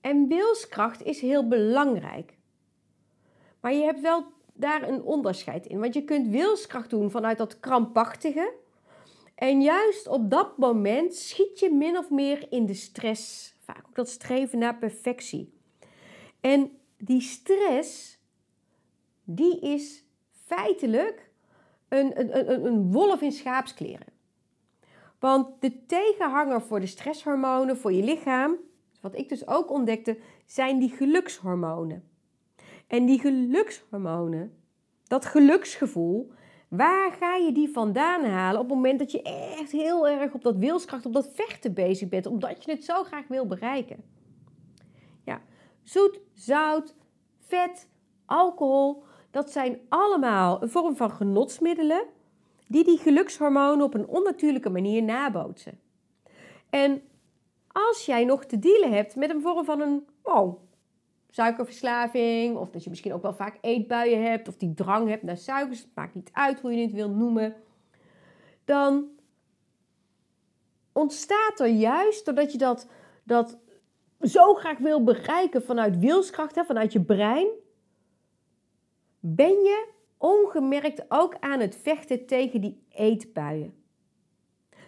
En 0.00 0.28
wilskracht 0.28 1.02
is 1.02 1.20
heel 1.20 1.48
belangrijk. 1.48 2.38
Maar 3.60 3.72
je 3.72 3.84
hebt 3.84 4.00
wel 4.00 4.24
daar 4.52 4.88
een 4.88 5.02
onderscheid 5.02 5.66
in. 5.66 5.80
Want 5.80 5.94
je 5.94 6.04
kunt 6.04 6.28
wilskracht 6.28 6.90
doen 6.90 7.10
vanuit 7.10 7.38
dat 7.38 7.60
krampachtige. 7.60 8.64
En 9.36 9.62
juist 9.62 10.06
op 10.06 10.30
dat 10.30 10.58
moment 10.58 11.14
schiet 11.14 11.58
je 11.58 11.70
min 11.74 11.98
of 11.98 12.10
meer 12.10 12.46
in 12.50 12.66
de 12.66 12.74
stress. 12.74 13.54
Vaak 13.58 13.86
ook 13.86 13.94
dat 13.94 14.08
streven 14.08 14.58
naar 14.58 14.78
perfectie. 14.78 15.52
En 16.40 16.70
die 16.96 17.20
stress, 17.20 18.18
die 19.24 19.60
is 19.60 20.04
feitelijk 20.30 21.30
een, 21.88 22.20
een, 22.20 22.50
een, 22.50 22.64
een 22.66 22.92
wolf 22.92 23.20
in 23.20 23.32
schaapskleren. 23.32 24.06
Want 25.18 25.60
de 25.60 25.86
tegenhanger 25.86 26.62
voor 26.62 26.80
de 26.80 26.86
stresshormonen, 26.86 27.76
voor 27.76 27.92
je 27.92 28.02
lichaam, 28.02 28.56
wat 29.00 29.14
ik 29.14 29.28
dus 29.28 29.46
ook 29.46 29.70
ontdekte, 29.70 30.18
zijn 30.46 30.78
die 30.78 30.90
gelukshormonen. 30.90 32.08
En 32.86 33.06
die 33.06 33.20
gelukshormonen, 33.20 34.56
dat 35.06 35.24
geluksgevoel, 35.24 36.32
waar 36.68 37.12
ga 37.12 37.34
je 37.34 37.52
die 37.52 37.72
vandaan 37.72 38.24
halen 38.24 38.60
op 38.60 38.66
het 38.66 38.74
moment 38.74 38.98
dat 38.98 39.10
je 39.10 39.22
echt 39.58 39.72
heel 39.72 40.08
erg 40.08 40.32
op 40.32 40.42
dat 40.42 40.56
wilskracht, 40.56 41.06
op 41.06 41.12
dat 41.12 41.30
vechten 41.34 41.74
bezig 41.74 42.08
bent, 42.08 42.26
omdat 42.26 42.64
je 42.64 42.70
het 42.70 42.84
zo 42.84 43.04
graag 43.04 43.28
wil 43.28 43.46
bereiken? 43.46 44.04
Ja, 45.24 45.40
zoet, 45.82 46.20
zout, 46.32 46.94
vet, 47.38 47.88
alcohol, 48.24 49.02
dat 49.30 49.50
zijn 49.50 49.78
allemaal 49.88 50.62
een 50.62 50.68
vorm 50.68 50.96
van 50.96 51.10
genotsmiddelen 51.10 52.04
die 52.68 52.84
die 52.84 52.98
gelukshormonen 52.98 53.84
op 53.84 53.94
een 53.94 54.06
onnatuurlijke 54.06 54.70
manier 54.70 55.02
nabootsen. 55.02 55.80
En 56.70 57.02
als 57.68 58.06
jij 58.06 58.24
nog 58.24 58.44
te 58.44 58.58
dealen 58.58 58.92
hebt 58.92 59.16
met 59.16 59.30
een 59.30 59.40
vorm 59.40 59.64
van 59.64 59.80
een 59.80 60.06
oh, 60.22 60.65
suikerverslaving, 61.36 62.56
of 62.56 62.70
dat 62.70 62.84
je 62.84 62.90
misschien 62.90 63.12
ook 63.12 63.22
wel 63.22 63.34
vaak 63.34 63.58
eetbuien 63.60 64.22
hebt, 64.22 64.48
of 64.48 64.56
die 64.56 64.74
drang 64.74 65.08
hebt 65.08 65.22
naar 65.22 65.36
suikers, 65.36 65.80
het 65.80 65.94
maakt 65.94 66.14
niet 66.14 66.30
uit 66.32 66.60
hoe 66.60 66.72
je 66.72 66.82
het 66.82 66.92
wil 66.92 67.10
noemen, 67.10 67.54
dan 68.64 69.08
ontstaat 70.92 71.60
er 71.60 71.66
juist 71.66 72.24
doordat 72.24 72.52
je 72.52 72.58
dat, 72.58 72.88
dat 73.24 73.58
zo 74.20 74.54
graag 74.54 74.78
wil 74.78 75.04
bereiken 75.04 75.62
vanuit 75.62 75.98
wilskracht, 75.98 76.54
hè, 76.54 76.64
vanuit 76.64 76.92
je 76.92 77.04
brein, 77.04 77.48
ben 79.20 79.52
je 79.52 79.88
ongemerkt 80.18 81.04
ook 81.08 81.36
aan 81.40 81.60
het 81.60 81.76
vechten 81.76 82.26
tegen 82.26 82.60
die 82.60 82.84
eetbuien. 82.88 83.74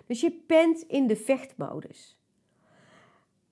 Dus 0.06 0.20
je 0.20 0.44
bent 0.46 0.82
in 0.82 1.06
de 1.06 1.16
vechtmodus. 1.16 2.17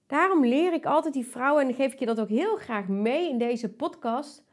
Daarom 0.07 0.45
leer 0.45 0.73
ik 0.73 0.87
altijd 0.87 1.15
die 1.15 1.27
vrouwen, 1.27 1.67
en 1.67 1.75
geef 1.75 1.93
ik 1.93 1.99
je 1.99 2.07
dat 2.07 2.21
ook 2.21 2.29
heel 2.29 2.57
graag 2.57 2.89
mee 2.89 3.29
in 3.29 3.39
deze 3.39 3.73
podcast. 3.73 4.45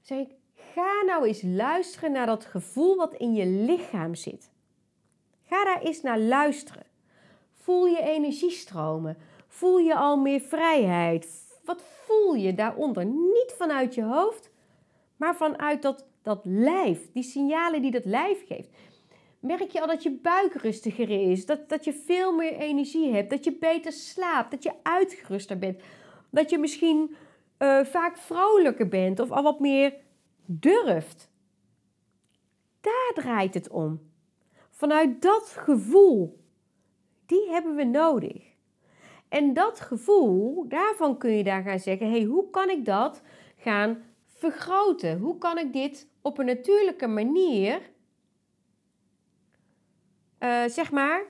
Zeg 0.00 0.18
ik, 0.18 0.28
ga 0.54 1.02
nou 1.06 1.26
eens 1.26 1.42
luisteren 1.42 2.12
naar 2.12 2.26
dat 2.26 2.44
gevoel 2.44 2.96
wat 2.96 3.14
in 3.14 3.34
je 3.34 3.46
lichaam 3.46 4.14
zit. 4.14 4.50
Ga 5.42 5.64
daar 5.64 5.82
eens 5.82 6.02
naar 6.02 6.18
luisteren. 6.18 6.86
Voel 7.54 7.86
je 7.86 8.02
energiestromen. 8.02 9.16
Voel 9.48 9.78
je 9.78 9.94
al 9.94 10.16
meer 10.16 10.40
vrijheid. 10.40 11.28
Wat 11.64 11.82
voel 11.82 12.34
je 12.34 12.54
daaronder? 12.54 13.04
Niet 13.04 13.54
vanuit 13.56 13.94
je 13.94 14.02
hoofd, 14.02 14.50
maar 15.16 15.36
vanuit 15.36 15.82
dat, 15.82 16.06
dat 16.22 16.40
lijf. 16.44 17.12
Die 17.12 17.22
signalen 17.22 17.82
die 17.82 17.90
dat 17.90 18.04
lijf 18.04 18.46
geeft 18.46 18.70
merk 19.40 19.70
je 19.70 19.80
al 19.80 19.86
dat 19.86 20.02
je 20.02 20.10
buik 20.10 20.54
rustiger 20.54 21.30
is, 21.30 21.46
dat, 21.46 21.68
dat 21.68 21.84
je 21.84 21.92
veel 21.92 22.32
meer 22.32 22.52
energie 22.52 23.12
hebt, 23.12 23.30
dat 23.30 23.44
je 23.44 23.56
beter 23.56 23.92
slaapt, 23.92 24.50
dat 24.50 24.62
je 24.62 24.72
uitgeruster 24.82 25.58
bent, 25.58 25.82
dat 26.30 26.50
je 26.50 26.58
misschien 26.58 27.16
uh, 27.58 27.84
vaak 27.84 28.18
vrolijker 28.18 28.88
bent 28.88 29.20
of 29.20 29.30
al 29.30 29.42
wat 29.42 29.60
meer 29.60 29.94
durft. 30.44 31.30
Daar 32.80 33.12
draait 33.14 33.54
het 33.54 33.68
om. 33.68 34.00
Vanuit 34.70 35.22
dat 35.22 35.48
gevoel, 35.58 36.44
die 37.26 37.48
hebben 37.48 37.74
we 37.76 37.84
nodig. 37.84 38.50
En 39.28 39.54
dat 39.54 39.80
gevoel, 39.80 40.68
daarvan 40.68 41.18
kun 41.18 41.30
je 41.30 41.44
daar 41.44 41.62
gaan 41.62 41.78
zeggen: 41.78 42.10
hey, 42.10 42.22
hoe 42.22 42.50
kan 42.50 42.70
ik 42.70 42.84
dat 42.84 43.22
gaan 43.56 44.02
vergroten? 44.26 45.18
Hoe 45.18 45.38
kan 45.38 45.58
ik 45.58 45.72
dit 45.72 46.08
op 46.22 46.38
een 46.38 46.46
natuurlijke 46.46 47.06
manier 47.06 47.90
uh, 50.40 50.62
zeg 50.66 50.90
maar, 50.90 51.22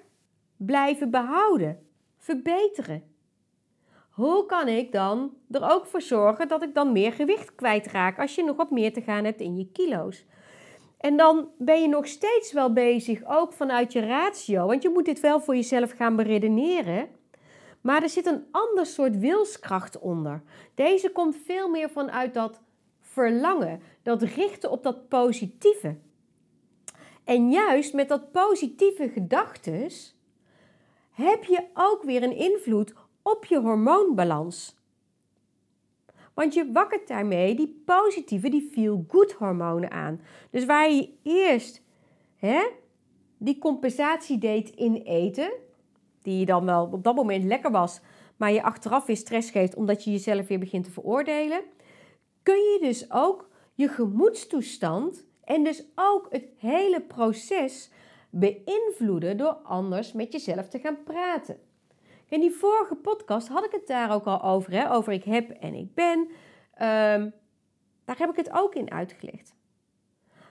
blijven 0.56 1.10
behouden, 1.10 1.86
verbeteren. 2.18 3.02
Hoe 4.10 4.46
kan 4.46 4.68
ik 4.68 4.92
dan 4.92 5.34
er 5.50 5.70
ook 5.70 5.86
voor 5.86 6.02
zorgen 6.02 6.48
dat 6.48 6.62
ik 6.62 6.74
dan 6.74 6.92
meer 6.92 7.12
gewicht 7.12 7.54
kwijtraak 7.54 8.18
als 8.18 8.34
je 8.34 8.44
nog 8.44 8.56
wat 8.56 8.70
meer 8.70 8.92
te 8.92 9.02
gaan 9.02 9.24
hebt 9.24 9.40
in 9.40 9.56
je 9.56 9.70
kilo's? 9.72 10.24
En 10.98 11.16
dan 11.16 11.48
ben 11.58 11.82
je 11.82 11.88
nog 11.88 12.06
steeds 12.06 12.52
wel 12.52 12.72
bezig, 12.72 13.20
ook 13.24 13.52
vanuit 13.52 13.92
je 13.92 14.06
ratio, 14.06 14.66
want 14.66 14.82
je 14.82 14.88
moet 14.88 15.04
dit 15.04 15.20
wel 15.20 15.40
voor 15.40 15.54
jezelf 15.54 15.90
gaan 15.90 16.16
beredeneren. 16.16 17.08
Maar 17.80 18.02
er 18.02 18.08
zit 18.08 18.26
een 18.26 18.44
ander 18.50 18.86
soort 18.86 19.18
wilskracht 19.18 19.98
onder. 19.98 20.42
Deze 20.74 21.10
komt 21.10 21.36
veel 21.44 21.68
meer 21.68 21.90
vanuit 21.90 22.34
dat 22.34 22.60
verlangen, 23.00 23.82
dat 24.02 24.22
richten 24.22 24.70
op 24.70 24.82
dat 24.82 25.08
positieve. 25.08 25.96
En 27.30 27.50
juist 27.50 27.94
met 27.94 28.08
dat 28.08 28.32
positieve 28.32 29.08
gedachtes 29.08 30.16
heb 31.10 31.44
je 31.44 31.66
ook 31.74 32.02
weer 32.02 32.22
een 32.22 32.36
invloed 32.36 32.94
op 33.22 33.44
je 33.44 33.60
hormoonbalans. 33.60 34.76
Want 36.34 36.54
je 36.54 36.72
wakkert 36.72 37.08
daarmee 37.08 37.54
die 37.54 37.82
positieve, 37.84 38.48
die 38.48 38.70
feel-good 38.72 39.32
hormonen 39.32 39.90
aan. 39.90 40.20
Dus 40.50 40.64
waar 40.64 40.90
je 40.90 41.12
eerst 41.22 41.82
hè, 42.36 42.68
die 43.38 43.58
compensatie 43.58 44.38
deed 44.38 44.70
in 44.70 44.94
eten, 44.94 45.52
die 46.22 46.38
je 46.38 46.46
dan 46.46 46.64
wel 46.64 46.88
op 46.92 47.04
dat 47.04 47.14
moment 47.14 47.44
lekker 47.44 47.70
was, 47.70 48.00
maar 48.36 48.52
je 48.52 48.62
achteraf 48.62 49.06
weer 49.06 49.16
stress 49.16 49.50
geeft 49.50 49.74
omdat 49.74 50.04
je 50.04 50.10
jezelf 50.10 50.46
weer 50.46 50.58
begint 50.58 50.84
te 50.84 50.90
veroordelen, 50.90 51.62
kun 52.42 52.58
je 52.58 52.78
dus 52.80 53.10
ook 53.10 53.48
je 53.74 53.88
gemoedstoestand 53.88 55.28
en 55.50 55.64
dus 55.64 55.84
ook 55.94 56.26
het 56.30 56.44
hele 56.58 57.00
proces 57.00 57.90
beïnvloeden 58.30 59.36
door 59.36 59.52
anders 59.52 60.12
met 60.12 60.32
jezelf 60.32 60.68
te 60.68 60.78
gaan 60.78 61.02
praten. 61.04 61.58
In 62.28 62.40
die 62.40 62.50
vorige 62.50 62.94
podcast 62.94 63.48
had 63.48 63.64
ik 63.64 63.72
het 63.72 63.86
daar 63.86 64.14
ook 64.14 64.24
al 64.24 64.42
over, 64.42 64.72
hè? 64.72 64.92
over 64.92 65.12
ik 65.12 65.24
heb 65.24 65.50
en 65.50 65.74
ik 65.74 65.94
ben. 65.94 66.18
Um, 66.18 67.32
daar 68.04 68.18
heb 68.18 68.30
ik 68.30 68.36
het 68.36 68.50
ook 68.52 68.74
in 68.74 68.90
uitgelegd. 68.90 69.54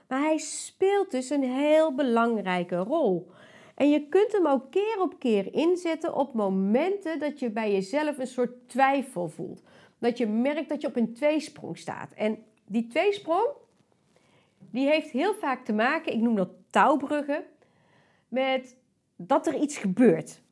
Maar 0.08 0.20
hij 0.20 0.38
speelt 0.38 1.10
dus 1.10 1.30
een 1.30 1.42
heel 1.42 1.94
belangrijke 1.94 2.76
rol. 2.76 3.30
En 3.74 3.90
je 3.90 4.08
kunt 4.08 4.32
hem 4.32 4.46
ook 4.46 4.70
keer 4.70 4.96
op 5.00 5.18
keer 5.18 5.54
inzetten 5.54 6.14
op 6.14 6.34
momenten 6.34 7.18
dat 7.18 7.38
je 7.38 7.50
bij 7.50 7.72
jezelf 7.72 8.18
een 8.18 8.26
soort 8.26 8.68
twijfel 8.68 9.28
voelt. 9.28 9.62
Dat 9.98 10.18
je 10.18 10.26
merkt 10.26 10.68
dat 10.68 10.80
je 10.80 10.86
op 10.86 10.96
een 10.96 11.14
tweesprong 11.14 11.78
staat. 11.78 12.12
En 12.12 12.38
die 12.66 12.86
tweesprong, 12.86 13.48
die 14.70 14.86
heeft 14.88 15.10
heel 15.10 15.34
vaak 15.34 15.64
te 15.64 15.72
maken, 15.72 16.12
ik 16.12 16.20
noem 16.20 16.34
dat 16.34 16.50
touwbruggen, 16.70 17.44
met 18.28 18.76
dat 19.16 19.46
er 19.46 19.54
iets 19.54 19.78
gebeurt. 19.78 20.42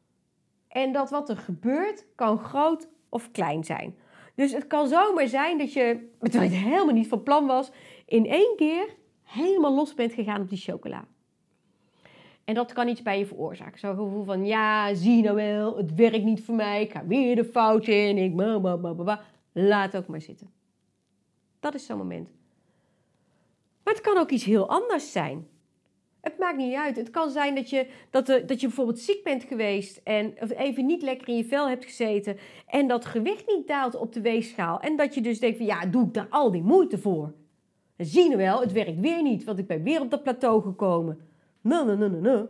En 0.69 0.93
dat 0.93 1.11
wat 1.11 1.29
er 1.29 1.37
gebeurt 1.37 2.07
kan 2.15 2.39
groot 2.39 2.89
of 3.09 3.31
klein 3.31 3.65
zijn. 3.65 3.97
Dus 4.35 4.53
het 4.53 4.67
kan 4.67 4.89
zomaar 4.89 5.29
zijn 5.29 5.59
dat 5.59 5.73
je, 5.73 6.11
terwijl 6.19 6.51
je 6.51 6.57
helemaal 6.57 6.95
niet 6.95 7.09
van 7.09 7.23
plan 7.23 7.47
was, 7.47 7.71
in 8.07 8.27
één 8.27 8.57
keer 8.57 8.97
helemaal 9.23 9.75
los 9.75 9.95
bent 9.95 10.13
gegaan 10.13 10.41
op 10.41 10.49
die 10.49 10.59
chocola. 10.59 11.05
En 12.45 12.55
dat 12.55 12.73
kan 12.73 12.89
iets 12.89 13.03
bij 13.03 13.19
je 13.19 13.27
veroorzaken. 13.27 13.79
Zo'n 13.79 13.97
gevoel 13.97 14.25
van, 14.25 14.47
ja, 14.47 14.95
zie 14.95 15.23
nou 15.23 15.37
wel, 15.37 15.77
het 15.77 15.95
werkt 15.95 16.25
niet 16.25 16.45
voor 16.45 16.55
mij, 16.55 16.83
ik 16.83 16.93
ga 16.93 17.07
weer 17.07 17.37
de 17.37 17.45
fout 17.45 17.87
in, 17.87 18.19
ik, 18.19 18.33
laat 19.53 19.97
ook 19.97 20.07
maar 20.07 20.21
zitten. 20.21 20.51
Dat 21.61 21.75
is 21.75 21.87
zo'n 21.87 21.99
moment. 21.99 22.38
Maar 23.89 23.97
het 23.97 24.07
kan 24.07 24.19
ook 24.19 24.31
iets 24.31 24.45
heel 24.45 24.69
anders 24.69 25.13
zijn. 25.13 25.49
Het 26.21 26.39
maakt 26.39 26.57
niet 26.57 26.75
uit. 26.75 26.97
Het 26.97 27.11
kan 27.11 27.31
zijn 27.31 27.55
dat 27.55 27.71
je, 27.71 27.87
dat, 28.11 28.27
de, 28.27 28.45
dat 28.45 28.61
je 28.61 28.67
bijvoorbeeld 28.67 28.99
ziek 28.99 29.25
bent 29.25 29.45
geweest 29.45 30.01
en 30.05 30.35
even 30.57 30.87
niet 30.87 31.03
lekker 31.03 31.29
in 31.29 31.37
je 31.37 31.45
vel 31.45 31.69
hebt 31.69 31.85
gezeten 31.85 32.39
en 32.67 32.89
dat 32.89 33.05
gewicht 33.05 33.47
niet 33.47 33.67
daalt 33.67 33.95
op 33.95 34.13
de 34.13 34.21
weegschaal. 34.21 34.81
En 34.81 34.97
dat 34.97 35.15
je 35.15 35.21
dus 35.21 35.41
denkt 35.41 35.57
van 35.57 35.67
ja, 35.67 35.87
doe 35.87 36.07
ik 36.07 36.15
daar 36.15 36.27
al 36.31 36.51
die 36.51 36.63
moeite 36.63 36.99
voor? 36.99 37.33
Dan 37.97 38.07
zie 38.07 38.31
je 38.31 38.37
wel, 38.37 38.61
het 38.61 38.73
werkt 38.73 39.01
weer 39.01 39.23
niet, 39.23 39.45
want 39.45 39.59
ik 39.59 39.67
ben 39.67 39.83
weer 39.83 40.01
op 40.01 40.11
dat 40.11 40.23
plateau 40.23 40.63
gekomen. 40.63 41.29
Nee, 41.61 41.85
nee, 41.85 41.97
nee, 41.97 42.09
nee. 42.09 42.45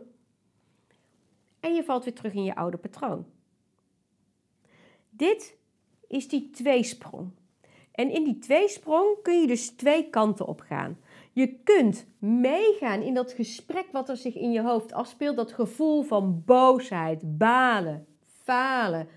En 1.59 1.73
je 1.73 1.83
valt 1.83 2.03
weer 2.03 2.13
terug 2.13 2.33
in 2.33 2.43
je 2.43 2.55
oude 2.55 2.77
patroon. 2.77 3.25
Dit 5.09 5.57
is 6.07 6.27
die 6.27 6.49
tweesprong. 6.49 7.31
En 7.91 8.09
in 8.11 8.23
die 8.23 8.39
tweesprong 8.39 9.17
kun 9.21 9.41
je 9.41 9.47
dus 9.47 9.69
twee 9.69 10.09
kanten 10.09 10.45
op 10.45 10.59
gaan. 10.59 10.97
Je 11.39 11.59
kunt 11.63 12.07
meegaan 12.17 13.01
in 13.01 13.13
dat 13.13 13.31
gesprek 13.31 13.85
wat 13.91 14.09
er 14.09 14.17
zich 14.17 14.35
in 14.35 14.51
je 14.51 14.61
hoofd 14.61 14.93
afspeelt. 14.93 15.35
Dat 15.35 15.51
gevoel 15.51 16.01
van 16.01 16.43
boosheid, 16.45 17.37
balen, 17.37 18.05
falen. 18.25 19.07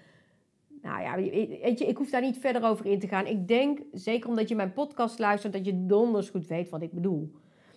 Nou 0.82 1.02
ja, 1.02 1.16
weet 1.16 1.78
je, 1.78 1.86
ik 1.86 1.96
hoef 1.96 2.10
daar 2.10 2.20
niet 2.20 2.38
verder 2.38 2.64
over 2.64 2.86
in 2.86 2.98
te 2.98 3.08
gaan. 3.08 3.26
Ik 3.26 3.48
denk, 3.48 3.80
zeker 3.92 4.28
omdat 4.28 4.48
je 4.48 4.54
mijn 4.54 4.72
podcast 4.72 5.18
luistert, 5.18 5.52
dat 5.52 5.64
je 5.64 5.86
donders 5.86 6.30
goed 6.30 6.46
weet 6.46 6.70
wat 6.70 6.82
ik 6.82 6.92
bedoel. 6.92 7.32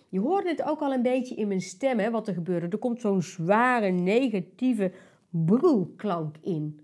Je 0.08 0.20
hoorde 0.20 0.48
het 0.48 0.62
ook 0.62 0.80
al 0.80 0.92
een 0.92 1.02
beetje 1.02 1.34
in 1.34 1.48
mijn 1.48 1.60
stem, 1.60 1.98
hè, 1.98 2.10
wat 2.10 2.28
er 2.28 2.34
gebeurde. 2.34 2.68
Er 2.68 2.78
komt 2.78 3.00
zo'n 3.00 3.22
zware, 3.22 3.90
negatieve 3.90 4.92
broelklank 5.30 6.36
in. 6.40 6.80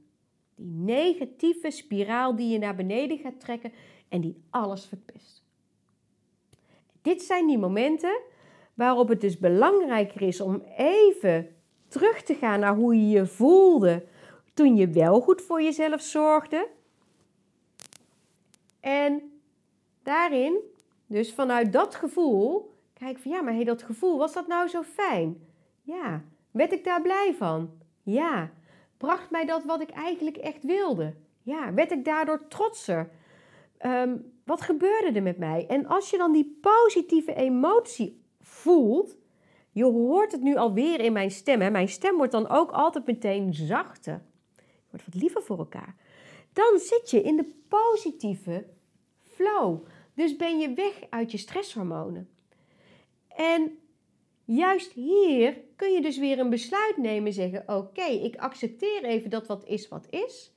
Die 0.54 0.74
negatieve 0.74 1.70
spiraal 1.70 2.36
die 2.36 2.48
je 2.48 2.58
naar 2.58 2.76
beneden 2.76 3.18
gaat 3.18 3.40
trekken 3.40 3.72
en 4.08 4.20
die 4.20 4.42
alles 4.50 4.86
verpest. 4.86 5.41
Dit 7.02 7.22
zijn 7.22 7.46
die 7.46 7.58
momenten 7.58 8.20
waarop 8.74 9.08
het 9.08 9.20
dus 9.20 9.38
belangrijker 9.38 10.22
is 10.22 10.40
om 10.40 10.62
even 10.76 11.56
terug 11.88 12.22
te 12.22 12.34
gaan 12.34 12.60
naar 12.60 12.74
hoe 12.74 12.94
je 12.94 13.08
je 13.08 13.26
voelde 13.26 14.04
toen 14.54 14.76
je 14.76 14.88
wel 14.88 15.20
goed 15.20 15.42
voor 15.42 15.62
jezelf 15.62 16.00
zorgde. 16.00 16.68
En 18.80 19.40
daarin, 20.02 20.60
dus 21.06 21.34
vanuit 21.34 21.72
dat 21.72 21.94
gevoel, 21.94 22.74
kijk 22.94 23.18
van 23.18 23.30
ja, 23.30 23.42
maar 23.42 23.54
hey, 23.54 23.64
dat 23.64 23.82
gevoel, 23.82 24.18
was 24.18 24.32
dat 24.32 24.46
nou 24.46 24.68
zo 24.68 24.82
fijn? 24.82 25.46
Ja. 25.82 26.22
Werd 26.50 26.72
ik 26.72 26.84
daar 26.84 27.02
blij 27.02 27.34
van? 27.38 27.70
Ja. 28.02 28.50
Bracht 28.96 29.30
mij 29.30 29.44
dat 29.44 29.64
wat 29.64 29.80
ik 29.80 29.90
eigenlijk 29.90 30.36
echt 30.36 30.64
wilde? 30.64 31.14
Ja. 31.42 31.74
Werd 31.74 31.90
ik 31.90 32.04
daardoor 32.04 32.48
trotser? 32.48 33.10
Ehm, 33.78 34.16
wat 34.44 34.60
gebeurde 34.60 35.12
er 35.12 35.22
met 35.22 35.38
mij? 35.38 35.66
En 35.68 35.86
als 35.86 36.10
je 36.10 36.18
dan 36.18 36.32
die 36.32 36.58
positieve 36.60 37.34
emotie 37.34 38.24
voelt, 38.40 39.16
je 39.70 39.84
hoort 39.84 40.32
het 40.32 40.42
nu 40.42 40.56
alweer 40.56 41.00
in 41.00 41.12
mijn 41.12 41.30
stem. 41.30 41.60
Hè? 41.60 41.70
Mijn 41.70 41.88
stem 41.88 42.16
wordt 42.16 42.32
dan 42.32 42.48
ook 42.48 42.70
altijd 42.70 43.06
meteen 43.06 43.54
zachter. 43.54 44.22
Je 44.56 44.88
wordt 44.90 45.04
wat 45.06 45.14
liever 45.14 45.42
voor 45.42 45.58
elkaar. 45.58 45.96
Dan 46.52 46.78
zit 46.78 47.10
je 47.10 47.22
in 47.22 47.36
de 47.36 47.54
positieve 47.68 48.66
flow. 49.20 49.86
Dus 50.14 50.36
ben 50.36 50.58
je 50.58 50.72
weg 50.74 51.02
uit 51.10 51.30
je 51.30 51.38
stresshormonen. 51.38 52.28
En 53.28 53.78
juist 54.44 54.92
hier 54.92 55.60
kun 55.76 55.92
je 55.92 56.00
dus 56.00 56.18
weer 56.18 56.38
een 56.38 56.50
besluit 56.50 56.96
nemen. 56.96 57.32
Zeggen: 57.32 57.64
Oké, 57.66 58.04
ik 58.04 58.36
accepteer 58.36 59.04
even 59.04 59.30
dat 59.30 59.46
wat 59.46 59.64
is, 59.64 59.88
wat 59.88 60.06
is. 60.10 60.52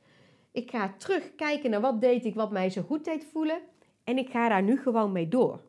Ik 0.52 0.70
ga 0.72 0.96
terug 0.98 1.36
kijken 1.36 1.70
naar 1.70 1.82
wat 1.82 2.02
deed 2.02 2.26
ik, 2.26 2.36
wat 2.36 2.52
mij 2.52 2.70
zo 2.70 2.82
goed 2.82 3.06
deed 3.06 3.26
voelen. 3.32 3.62
En 4.06 4.18
ik 4.18 4.30
ga 4.30 4.50
daar 4.50 4.64
nu 4.64 4.78
gewoon 4.78 5.12
mee 5.12 5.28
door. 5.28 5.60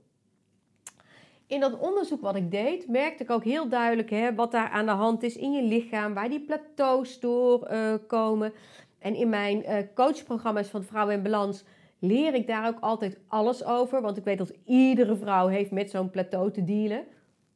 In 1.47 1.61
dat 1.61 1.79
onderzoek 1.79 2.21
wat 2.21 2.37
ik 2.37 2.51
deed, 2.51 2.89
merkte 2.89 3.23
ik 3.23 3.31
ook 3.31 3.45
heel 3.45 3.69
duidelijk 3.69 4.11
hè, 4.11 4.35
wat 4.35 4.53
daar 4.53 4.69
aan 4.69 4.87
de 4.87 4.93
hand 4.93 5.23
is 5.23 5.37
in 5.37 5.53
je 5.53 5.63
lichaam, 5.63 6.15
waar 6.15 6.29
die 6.29 6.41
plateaus 6.41 7.21
doorkomen. 7.21 8.53
Uh, 8.53 8.59
en 8.99 9.15
in 9.15 9.29
mijn 9.29 9.63
uh, 9.63 9.77
coachprogramma's 9.95 10.69
van 10.69 10.85
Vrouwen 10.85 11.15
in 11.15 11.23
Balans 11.23 11.65
leer 11.99 12.35
ik 12.35 12.47
daar 12.47 12.69
ook 12.69 12.81
altijd 12.81 13.19
alles 13.29 13.65
over. 13.65 14.01
Want 14.01 14.17
ik 14.17 14.25
weet 14.25 14.39
dat 14.39 14.53
iedere 14.65 15.17
vrouw 15.17 15.47
heeft 15.47 15.71
met 15.71 15.91
zo'n 15.91 16.11
plateau 16.11 16.51
te 16.51 16.65
dealen. 16.65 17.05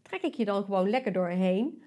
Trek 0.03 0.23
ik 0.23 0.35
je 0.35 0.45
dan 0.45 0.65
gewoon 0.65 0.91
lekker 0.91 1.13
doorheen. 1.13 1.83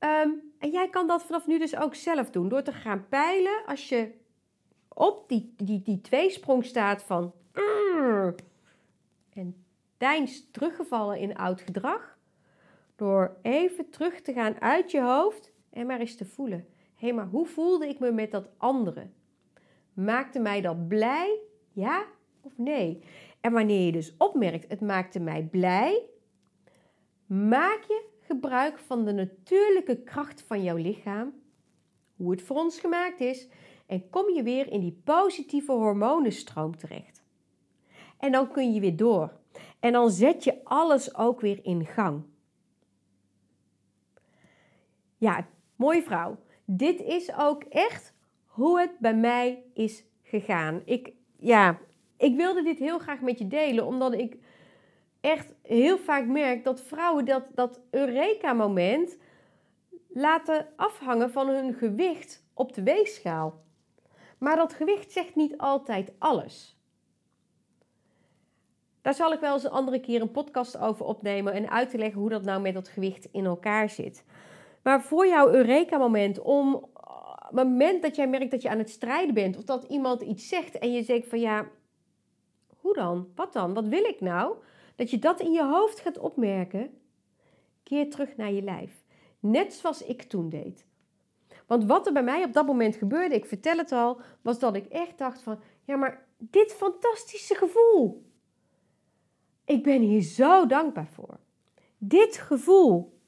Um, 0.00 0.52
en 0.58 0.70
jij 0.70 0.88
kan 0.88 1.06
dat 1.06 1.22
vanaf 1.22 1.46
nu 1.46 1.58
dus 1.58 1.76
ook 1.76 1.94
zelf 1.94 2.30
doen. 2.30 2.48
Door 2.48 2.62
te 2.62 2.72
gaan 2.72 3.06
peilen 3.08 3.62
als 3.66 3.88
je 3.88 4.10
op 4.88 5.28
die, 5.28 5.54
die, 5.56 5.82
die 5.82 6.00
tweesprong 6.00 6.64
staat 6.64 7.02
van... 7.02 7.32
en 9.32 9.64
deins 9.96 10.50
teruggevallen 10.50 11.18
in 11.18 11.36
oud 11.36 11.60
gedrag. 11.60 12.18
Door 12.96 13.36
even 13.42 13.90
terug 13.90 14.20
te 14.20 14.32
gaan 14.32 14.60
uit 14.60 14.90
je 14.90 15.00
hoofd 15.00 15.52
en 15.70 15.86
maar 15.86 16.00
eens 16.00 16.16
te 16.16 16.24
voelen. 16.24 16.66
Hé, 16.94 17.06
hey, 17.06 17.12
maar 17.12 17.26
hoe 17.26 17.46
voelde 17.46 17.88
ik 17.88 17.98
me 17.98 18.12
met 18.12 18.30
dat 18.30 18.48
andere? 18.56 19.10
Maakte 19.92 20.40
mij 20.40 20.60
dat 20.60 20.88
blij? 20.88 21.38
Ja 21.72 22.06
of 22.40 22.58
nee? 22.58 23.02
En 23.40 23.52
wanneer 23.52 23.86
je 23.86 23.92
dus 23.92 24.14
opmerkt, 24.18 24.68
het 24.68 24.80
maakte 24.80 25.20
mij 25.20 25.42
blij, 25.42 26.02
maak 27.26 27.82
je 27.88 28.08
gebruik 28.20 28.78
van 28.78 29.04
de 29.04 29.12
natuurlijke 29.12 30.02
kracht 30.02 30.42
van 30.42 30.62
jouw 30.62 30.76
lichaam, 30.76 31.32
hoe 32.16 32.30
het 32.30 32.42
voor 32.42 32.56
ons 32.56 32.80
gemaakt 32.80 33.20
is, 33.20 33.48
en 33.86 34.10
kom 34.10 34.34
je 34.34 34.42
weer 34.42 34.72
in 34.72 34.80
die 34.80 35.00
positieve 35.04 35.72
hormonenstroom 35.72 36.76
terecht. 36.76 37.21
En 38.22 38.32
dan 38.32 38.50
kun 38.50 38.72
je 38.72 38.80
weer 38.80 38.96
door. 38.96 39.32
En 39.80 39.92
dan 39.92 40.10
zet 40.10 40.44
je 40.44 40.64
alles 40.64 41.14
ook 41.14 41.40
weer 41.40 41.58
in 41.62 41.86
gang. 41.86 42.22
Ja, 45.16 45.46
mooie 45.76 46.02
vrouw. 46.02 46.38
Dit 46.64 47.00
is 47.00 47.34
ook 47.36 47.64
echt 47.64 48.14
hoe 48.46 48.80
het 48.80 48.98
bij 48.98 49.14
mij 49.14 49.62
is 49.74 50.04
gegaan. 50.22 50.82
Ik, 50.84 51.12
ja, 51.36 51.78
ik 52.16 52.36
wilde 52.36 52.62
dit 52.62 52.78
heel 52.78 52.98
graag 52.98 53.20
met 53.20 53.38
je 53.38 53.46
delen, 53.46 53.86
omdat 53.86 54.12
ik 54.12 54.36
echt 55.20 55.54
heel 55.62 55.98
vaak 55.98 56.26
merk 56.26 56.64
dat 56.64 56.82
vrouwen 56.82 57.24
dat, 57.24 57.44
dat 57.54 57.80
Eureka-moment 57.90 59.18
laten 60.08 60.68
afhangen 60.76 61.30
van 61.30 61.48
hun 61.48 61.74
gewicht 61.74 62.44
op 62.54 62.72
de 62.74 62.82
weegschaal. 62.82 63.64
Maar 64.38 64.56
dat 64.56 64.74
gewicht 64.74 65.12
zegt 65.12 65.34
niet 65.34 65.58
altijd 65.58 66.12
alles. 66.18 66.81
Daar 69.02 69.14
zal 69.14 69.32
ik 69.32 69.40
wel 69.40 69.52
eens 69.52 69.64
een 69.64 69.70
andere 69.70 70.00
keer 70.00 70.20
een 70.20 70.30
podcast 70.30 70.78
over 70.78 71.04
opnemen 71.06 71.52
en 71.52 71.70
uit 71.70 71.90
te 71.90 71.98
leggen 71.98 72.20
hoe 72.20 72.30
dat 72.30 72.42
nou 72.42 72.60
met 72.60 72.74
dat 72.74 72.88
gewicht 72.88 73.28
in 73.32 73.44
elkaar 73.44 73.90
zit. 73.90 74.24
Maar 74.82 75.02
voor 75.02 75.26
jouw 75.26 75.50
Eureka-moment, 75.50 76.40
om 76.40 76.90
het 77.42 77.52
moment 77.52 78.02
dat 78.02 78.16
jij 78.16 78.28
merkt 78.28 78.50
dat 78.50 78.62
je 78.62 78.68
aan 78.68 78.78
het 78.78 78.90
strijden 78.90 79.34
bent 79.34 79.56
of 79.56 79.64
dat 79.64 79.84
iemand 79.84 80.22
iets 80.22 80.48
zegt 80.48 80.78
en 80.78 80.92
je 80.92 81.02
zegt 81.02 81.28
van 81.28 81.40
ja, 81.40 81.68
hoe 82.76 82.94
dan? 82.94 83.28
Wat 83.34 83.52
dan? 83.52 83.74
Wat 83.74 83.86
wil 83.86 84.04
ik 84.04 84.20
nou? 84.20 84.56
Dat 84.96 85.10
je 85.10 85.18
dat 85.18 85.40
in 85.40 85.52
je 85.52 85.64
hoofd 85.64 86.00
gaat 86.00 86.18
opmerken, 86.18 86.90
keer 87.82 88.10
terug 88.10 88.36
naar 88.36 88.52
je 88.52 88.62
lijf. 88.62 89.04
Net 89.40 89.74
zoals 89.74 90.02
ik 90.04 90.22
toen 90.22 90.48
deed. 90.48 90.86
Want 91.66 91.84
wat 91.84 92.06
er 92.06 92.12
bij 92.12 92.22
mij 92.22 92.44
op 92.44 92.52
dat 92.52 92.66
moment 92.66 92.96
gebeurde, 92.96 93.34
ik 93.34 93.46
vertel 93.46 93.76
het 93.76 93.92
al, 93.92 94.20
was 94.42 94.58
dat 94.58 94.74
ik 94.74 94.86
echt 94.86 95.18
dacht 95.18 95.42
van, 95.42 95.60
ja 95.84 95.96
maar 95.96 96.26
dit 96.38 96.72
fantastische 96.72 97.54
gevoel. 97.54 98.30
Ik 99.64 99.82
ben 99.82 100.00
hier 100.00 100.22
zo 100.22 100.66
dankbaar 100.66 101.08
voor. 101.08 101.38
Dit 101.98 102.36
gevoel. 102.36 103.20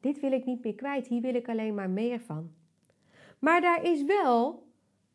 Dit 0.00 0.20
wil 0.20 0.32
ik 0.32 0.44
niet 0.44 0.64
meer 0.64 0.74
kwijt. 0.74 1.06
Hier 1.06 1.20
wil 1.20 1.34
ik 1.34 1.48
alleen 1.48 1.74
maar 1.74 1.90
meer 1.90 2.20
van. 2.20 2.52
Maar 3.38 3.60
daar 3.60 3.84
is 3.84 4.04
wel 4.04 4.66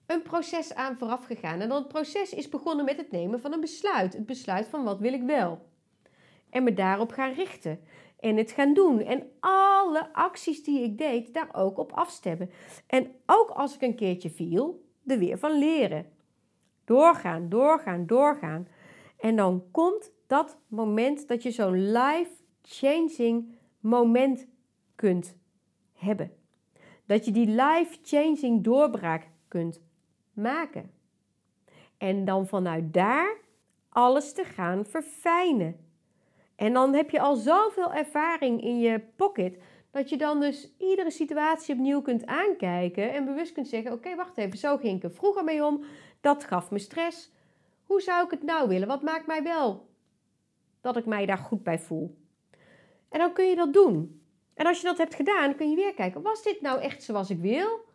een 0.05 0.21
proces 0.21 0.73
aan 0.73 0.97
vooraf 0.97 1.25
gegaan. 1.25 1.59
En 1.59 1.69
dat 1.69 1.87
proces 1.87 2.33
is 2.33 2.49
begonnen 2.49 2.85
met 2.85 2.97
het 2.97 3.11
nemen 3.11 3.41
van 3.41 3.53
een 3.53 3.59
besluit. 3.59 4.13
Het 4.13 4.25
besluit 4.25 4.67
van 4.67 4.83
wat 4.83 4.99
wil 4.99 5.13
ik 5.13 5.23
wel. 5.23 5.65
En 6.49 6.63
me 6.63 6.73
daarop 6.73 7.11
gaan 7.11 7.33
richten. 7.33 7.79
En 8.19 8.37
het 8.37 8.51
gaan 8.51 8.73
doen. 8.73 9.01
En 9.01 9.31
alle 9.39 10.13
acties 10.13 10.63
die 10.63 10.83
ik 10.83 10.97
deed, 10.97 11.33
daar 11.33 11.49
ook 11.51 11.77
op 11.77 11.91
afstemmen. 11.91 12.49
En 12.87 13.11
ook 13.25 13.49
als 13.49 13.75
ik 13.75 13.81
een 13.81 13.95
keertje 13.95 14.29
viel, 14.29 14.85
er 15.05 15.17
weer 15.17 15.37
van 15.37 15.59
leren. 15.59 16.05
Doorgaan, 16.85 17.49
doorgaan, 17.49 18.05
doorgaan. 18.05 18.67
En 19.17 19.35
dan 19.35 19.63
komt 19.71 20.11
dat 20.27 20.57
moment 20.67 21.27
dat 21.27 21.43
je 21.43 21.51
zo'n 21.51 21.91
life-changing 21.91 23.55
moment 23.79 24.47
kunt 24.95 25.35
hebben. 25.93 26.31
Dat 27.05 27.25
je 27.25 27.31
die 27.31 27.47
life-changing 27.47 28.63
doorbraak 28.63 29.29
kunt 29.47 29.81
maken. 30.33 30.91
En 31.97 32.25
dan 32.25 32.47
vanuit 32.47 32.93
daar 32.93 33.37
alles 33.89 34.33
te 34.33 34.43
gaan 34.43 34.85
verfijnen. 34.85 35.85
En 36.55 36.73
dan 36.73 36.93
heb 36.93 37.09
je 37.09 37.19
al 37.19 37.35
zoveel 37.35 37.93
ervaring 37.93 38.63
in 38.63 38.79
je 38.79 39.01
pocket 39.15 39.57
dat 39.91 40.09
je 40.09 40.17
dan 40.17 40.39
dus 40.39 40.73
iedere 40.77 41.11
situatie 41.11 41.75
opnieuw 41.75 42.01
kunt 42.01 42.25
aankijken 42.25 43.13
en 43.13 43.25
bewust 43.25 43.53
kunt 43.53 43.67
zeggen: 43.67 43.91
Oké, 43.91 44.15
wacht 44.15 44.37
even, 44.37 44.57
zo 44.57 44.77
ging 44.77 44.97
ik 44.97 45.03
er 45.03 45.11
vroeger 45.11 45.43
mee 45.43 45.65
om. 45.65 45.83
Dat 46.21 46.43
gaf 46.43 46.71
me 46.71 46.79
stress. 46.79 47.31
Hoe 47.87 48.01
zou 48.01 48.25
ik 48.25 48.31
het 48.31 48.43
nou 48.43 48.67
willen? 48.67 48.87
Wat 48.87 49.01
maakt 49.01 49.27
mij 49.27 49.43
wel 49.43 49.87
dat 50.81 50.97
ik 50.97 51.05
mij 51.05 51.25
daar 51.25 51.37
goed 51.37 51.63
bij 51.63 51.79
voel? 51.79 52.17
En 53.09 53.19
dan 53.19 53.33
kun 53.33 53.45
je 53.45 53.55
dat 53.55 53.73
doen. 53.73 54.21
En 54.53 54.65
als 54.65 54.81
je 54.81 54.87
dat 54.87 54.97
hebt 54.97 55.15
gedaan, 55.15 55.55
kun 55.55 55.69
je 55.69 55.75
weer 55.75 55.93
kijken: 55.93 56.21
was 56.21 56.43
dit 56.43 56.61
nou 56.61 56.81
echt 56.81 57.03
zoals 57.03 57.29
ik 57.29 57.39
wil? 57.39 57.85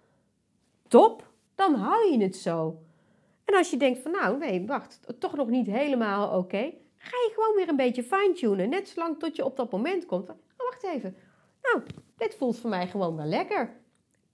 Top, 0.88 1.30
dan 1.54 1.74
hou 1.74 2.12
je 2.12 2.22
het 2.22 2.36
zo. 2.36 2.82
En 3.44 3.54
als 3.54 3.70
je 3.70 3.76
denkt 3.76 3.98
van 3.98 4.10
nou, 4.10 4.38
nee, 4.38 4.66
wacht, 4.66 5.00
toch 5.18 5.36
nog 5.36 5.48
niet 5.48 5.66
helemaal 5.66 6.38
oké, 6.38 6.72
ga 6.96 7.16
je 7.16 7.30
gewoon 7.34 7.54
weer 7.56 7.68
een 7.68 7.76
beetje 7.76 8.02
fine-tunen. 8.02 8.68
Net 8.68 8.88
zolang 8.88 9.18
tot 9.18 9.36
je 9.36 9.44
op 9.44 9.56
dat 9.56 9.72
moment 9.72 10.06
komt. 10.06 10.28
oh, 10.30 10.36
wacht 10.56 10.84
even. 10.84 11.16
Nou, 11.62 11.82
dit 12.16 12.34
voelt 12.34 12.58
voor 12.58 12.70
mij 12.70 12.86
gewoon 12.86 13.16
wel 13.16 13.26
lekker. 13.26 13.76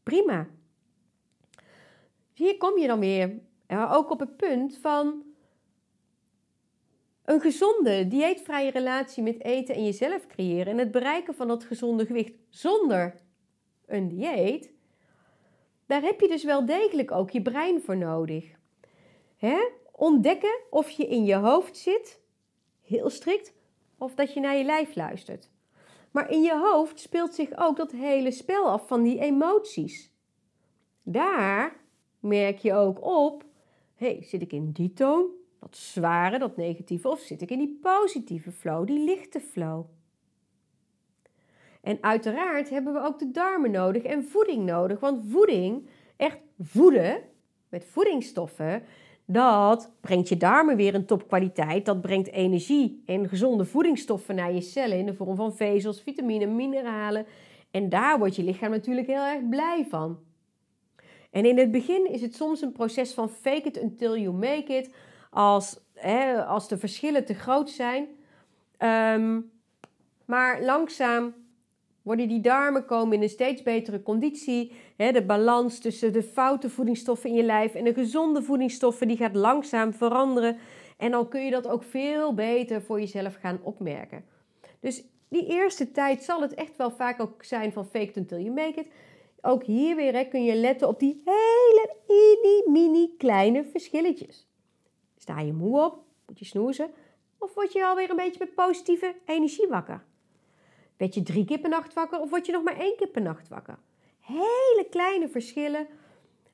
Prima. 0.03 0.47
Hier 2.33 2.57
kom 2.57 2.79
je 2.79 2.87
dan 2.87 3.01
weer 3.01 3.39
ook 3.71 4.11
op 4.11 4.21
het 4.21 4.37
punt 4.37 4.79
van 4.79 5.23
een 7.29 7.41
gezonde, 7.41 8.09
dieetvrije 8.09 8.71
relatie 8.71 9.23
met 9.23 9.45
eten 9.45 9.75
en 9.75 9.85
jezelf 9.85 10.27
creëren 10.27 10.67
en 10.67 10.79
het 10.79 10.91
bereiken 10.91 11.35
van 11.35 11.49
dat 11.49 11.65
gezonde 11.65 12.07
gewicht 12.07 12.33
zonder 12.49 13.15
een 13.87 14.09
dieet. 14.09 14.73
daar 15.87 16.03
heb 16.03 16.21
je 16.21 16.29
dus 16.29 16.45
wel 16.45 16.67
degelijk 16.67 17.11
ook 17.11 17.31
je 17.31 17.43
brein 17.43 17.81
voor 17.81 17.97
nodig. 17.97 18.45
Hè? 19.37 19.59
Ontdekken 19.93 20.61
of 20.71 20.91
je 20.91 21.07
in 21.07 21.25
je 21.25 21.35
hoofd 21.35 21.77
zit, 21.77 22.21
heel 22.83 23.11
strikt, 23.11 23.55
of 23.99 24.15
dat 24.15 24.33
je 24.33 24.41
naar 24.41 24.57
je 24.57 24.65
lijf 24.65 24.95
luistert. 24.95 25.51
Maar 26.11 26.31
in 26.31 26.43
je 26.43 26.59
hoofd 26.59 27.01
speelt 27.01 27.35
zich 27.35 27.51
ook 27.57 27.77
dat 27.77 27.93
hele 27.93 28.31
spel 28.31 28.69
af 28.69 28.87
van 28.87 29.03
die 29.03 29.21
emoties. 29.21 30.13
Daar 31.03 31.81
merk 32.21 32.59
je 32.59 32.75
ook 32.75 33.05
op, 33.05 33.45
hey, 33.95 34.23
zit 34.23 34.43
ik 34.43 34.53
in 34.53 34.71
die 34.71 34.93
toon, 34.93 35.37
dat 35.61 35.77
zware, 35.77 36.39
dat 36.39 36.57
negatieve, 36.57 37.09
of 37.09 37.21
zit 37.21 37.43
ik 37.43 37.51
in 37.51 37.59
die 37.59 37.79
positieve 37.83 38.53
flow, 38.53 38.87
die 38.87 39.05
lichte 39.05 39.41
flow? 39.41 39.85
En 41.81 41.99
uiteraard 42.01 42.71
hebben 42.71 42.93
we 42.93 43.01
ook 43.01 43.19
de 43.19 43.31
darmen 43.31 43.71
nodig 43.71 44.03
en 44.03 44.25
voeding 44.25 44.65
nodig, 44.65 45.01
want 45.01 45.25
voeding, 45.29 45.89
echt 46.17 46.39
voeden 46.59 47.23
met 47.69 47.85
voedingsstoffen, 47.85 48.83
dat 49.31 49.91
brengt 50.01 50.29
je 50.29 50.37
darmen 50.37 50.77
weer 50.77 50.95
in 50.95 51.05
topkwaliteit. 51.05 51.87
Dat 51.87 52.01
brengt 52.01 52.31
energie 52.31 53.03
en 53.07 53.29
gezonde 53.29 53.65
voedingsstoffen 53.65 54.35
naar 54.35 54.53
je 54.53 54.61
cellen 54.61 54.99
in 54.99 55.07
de 55.07 55.15
vorm 55.15 55.37
van 55.37 55.57
vezels, 55.57 56.03
vitamine, 56.03 56.47
mineralen. 56.47 57.27
En 57.71 57.89
daar 57.89 58.19
wordt 58.19 58.37
je 58.37 58.43
lichaam 58.43 58.71
natuurlijk 58.71 59.07
heel 59.07 59.25
erg 59.25 59.49
blij 59.49 59.87
van. 59.89 60.19
En 61.31 61.45
in 61.45 61.59
het 61.59 61.71
begin 61.71 62.11
is 62.11 62.21
het 62.21 62.35
soms 62.35 62.61
een 62.61 62.73
proces 62.73 63.13
van 63.13 63.29
fake 63.29 63.69
it 63.69 63.83
until 63.83 64.17
you 64.17 64.33
make 64.35 64.73
it. 64.73 64.95
Als, 65.31 65.81
hè, 65.95 66.45
als 66.45 66.69
de 66.69 66.79
verschillen 66.79 67.25
te 67.25 67.35
groot 67.35 67.71
zijn. 67.71 68.07
Ehm, 68.77 69.41
maar 70.25 70.63
langzaam 70.63 71.35
worden 72.03 72.29
die 72.29 72.41
darmen 72.41 72.85
komen 72.85 73.17
in 73.17 73.23
een 73.23 73.29
steeds 73.29 73.63
betere 73.63 74.03
conditie. 74.03 74.73
de 74.97 75.25
balans 75.27 75.79
tussen 75.79 76.13
de 76.13 76.23
foute 76.23 76.71
voedingsstoffen 76.71 77.31
in 77.31 77.37
je 77.37 77.43
lijf 77.43 77.75
en 77.75 77.85
de 77.85 77.95
gezonde 77.95 78.43
voedingsstoffen 78.43 79.09
die 79.09 79.17
gaat 79.17 79.35
langzaam 79.35 79.93
veranderen. 79.93 80.57
En 80.97 81.11
dan 81.11 81.29
kun 81.29 81.45
je 81.45 81.51
dat 81.51 81.69
ook 81.69 81.83
veel 81.83 82.35
beter 82.35 82.83
voor 82.83 83.01
jezelf 83.01 83.35
gaan 83.35 83.59
opmerken. 83.63 84.25
Dus 84.81 85.05
die 85.29 85.47
eerste 85.47 85.91
tijd 85.91 86.23
zal 86.23 86.41
het 86.41 86.55
echt 86.55 86.77
wel 86.77 86.91
vaak 86.91 87.21
ook 87.21 87.45
zijn 87.45 87.73
van 87.73 87.85
fake 87.85 88.05
it 88.05 88.17
until 88.17 88.39
you 88.39 88.55
make 88.55 88.81
it. 88.81 88.89
Ook 89.41 89.65
hier 89.65 89.97
weer 89.97 90.29
kun 90.29 90.45
je 90.45 90.55
letten 90.55 90.89
op 90.89 90.99
die 90.99 91.23
hele 91.25 91.95
mini, 92.07 92.63
mini 92.71 93.15
kleine 93.19 93.65
verschilletjes. 93.65 94.49
Sta 95.19 95.41
je 95.41 95.53
moe 95.53 95.85
op? 95.85 96.03
Moet 96.27 96.39
je 96.39 96.45
snoezen? 96.45 96.91
Of 97.39 97.55
word 97.55 97.73
je 97.73 97.87
alweer 97.87 98.11
een 98.11 98.17
beetje 98.17 98.39
met 98.39 98.55
positieve 98.55 99.15
energie 99.25 99.69
wakker? 99.69 100.05
Werd 100.97 101.15
je 101.15 101.23
drie 101.23 101.45
keer 101.45 101.59
per 101.59 101.71
nacht 101.71 101.95
wakker 101.95 102.21
of 102.21 102.31
word 102.31 102.47
je 102.47 102.53
nog 102.53 102.63
maar 102.63 102.79
één 102.79 102.97
keer 102.97 103.09
per 103.09 103.23
nacht 103.23 103.49
wakker? 103.49 103.79
Hele 104.21 104.87
kleine 104.91 105.29
verschillen 105.29 105.87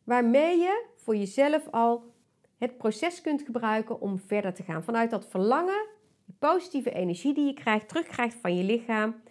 waarmee 0.05 0.59
je 0.59 0.85
voor 0.97 1.17
jezelf 1.17 1.69
al 1.71 2.13
het 2.59 2.77
proces 2.77 3.21
kunt 3.21 3.43
gebruiken 3.43 4.01
om 4.01 4.19
verder 4.19 4.55
te 4.55 4.63
gaan. 4.63 4.85
Vanuit 4.85 5.11
dat 5.11 5.27
verlangen, 5.27 5.87
de 6.25 6.33
positieve 6.39 6.91
energie 6.91 7.35
die 7.35 7.47
je 7.47 7.55
krijgt, 7.55 7.89
terugkrijgt 7.89 8.37
van 8.41 8.57
je 8.57 8.65
lichaam. 8.65 9.23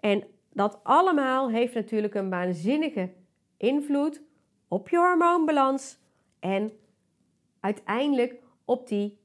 En 0.00 0.24
dat 0.52 0.80
allemaal 0.82 1.50
heeft 1.50 1.74
natuurlijk 1.74 2.14
een 2.14 2.30
waanzinnige 2.30 3.12
invloed 3.56 4.22
op 4.68 4.88
je 4.88 4.96
hormoonbalans 4.96 5.98
en 6.40 6.72
uiteindelijk 7.60 8.42
op 8.64 8.88
die 8.88 9.18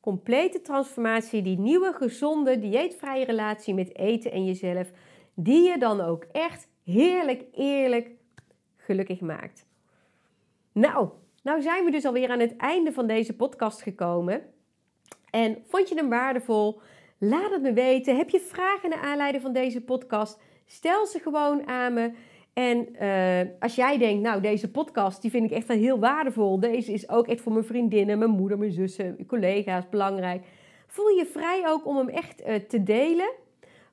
complete 0.00 0.60
transformatie, 0.60 1.42
die 1.42 1.58
nieuwe, 1.58 1.92
gezonde, 1.92 2.58
dieetvrije 2.58 3.24
relatie 3.24 3.74
met 3.74 3.96
eten 3.96 4.32
en 4.32 4.44
jezelf, 4.44 4.90
die 5.34 5.68
je 5.68 5.78
dan 5.78 6.00
ook 6.00 6.24
echt 6.32 6.68
heerlijk, 6.84 7.44
eerlijk 7.52 8.10
gelukkig 8.76 9.20
maakt. 9.20 9.66
Nou, 10.72 11.08
nou 11.42 11.62
zijn 11.62 11.84
we 11.84 11.90
dus 11.90 12.04
alweer 12.04 12.30
aan 12.30 12.40
het 12.40 12.56
einde 12.56 12.92
van 12.92 13.06
deze 13.06 13.36
podcast 13.36 13.82
gekomen. 13.82 14.42
En 15.30 15.62
vond 15.66 15.88
je 15.88 15.94
hem 15.94 16.08
waardevol? 16.08 16.80
Laat 17.18 17.50
het 17.50 17.62
me 17.62 17.72
weten. 17.72 18.16
Heb 18.16 18.30
je 18.30 18.40
vragen 18.40 18.90
naar 18.90 19.00
aanleiding 19.00 19.42
van 19.42 19.52
deze 19.52 19.80
podcast? 19.80 20.40
Stel 20.66 21.06
ze 21.06 21.18
gewoon 21.18 21.66
aan 21.66 21.92
me. 21.92 22.12
En 22.58 22.88
uh, 23.02 23.40
als 23.60 23.74
jij 23.74 23.98
denkt, 23.98 24.22
nou, 24.22 24.40
deze 24.40 24.70
podcast 24.70 25.22
die 25.22 25.30
vind 25.30 25.44
ik 25.44 25.56
echt 25.56 25.68
heel 25.68 25.98
waardevol. 25.98 26.60
Deze 26.60 26.92
is 26.92 27.08
ook 27.08 27.26
echt 27.26 27.40
voor 27.40 27.52
mijn 27.52 27.64
vriendinnen, 27.64 28.18
mijn 28.18 28.30
moeder, 28.30 28.58
mijn 28.58 28.72
zussen, 28.72 29.14
mijn 29.14 29.26
collega's 29.26 29.88
belangrijk. 29.88 30.44
Voel 30.86 31.08
je 31.08 31.26
vrij 31.26 31.62
ook 31.66 31.86
om 31.86 31.96
hem 31.96 32.08
echt 32.08 32.46
uh, 32.46 32.54
te 32.54 32.82
delen. 32.82 33.30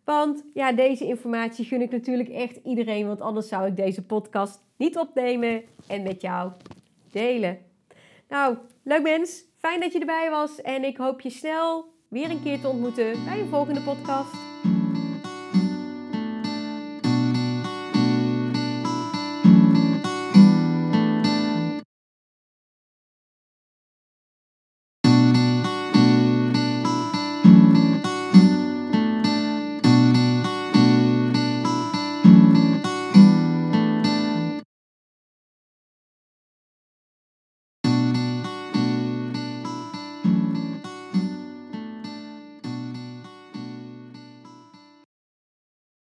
Want 0.04 0.44
ja, 0.54 0.72
deze 0.72 1.06
informatie 1.06 1.66
gun 1.66 1.82
ik 1.82 1.92
natuurlijk 1.92 2.30
echt 2.30 2.60
iedereen. 2.64 3.08
Want 3.08 3.22
anders 3.22 3.48
zou 3.48 3.68
ik 3.68 3.76
deze 3.76 4.06
podcast 4.06 4.62
niet 4.78 4.98
opnemen 4.98 5.64
en 5.88 6.04
met 6.04 6.22
jou 6.22 6.52
delen. 7.12 7.58
Nou, 8.30 8.58
leuk 8.84 9.02
mens. 9.02 9.44
Fijn 9.58 9.80
dat 9.80 9.94
je 9.94 10.00
erbij 10.00 10.30
was. 10.30 10.62
En 10.62 10.84
ik 10.84 10.98
hoop 10.98 11.22
je 11.22 11.30
snel 11.30 11.86
weer 12.08 12.30
een 12.30 12.44
keer 12.44 12.60
te 12.60 12.68
ontmoeten 12.68 13.26
bij 13.26 13.40
een 13.40 13.50
volgende 13.50 13.82
podcast. 13.82 14.45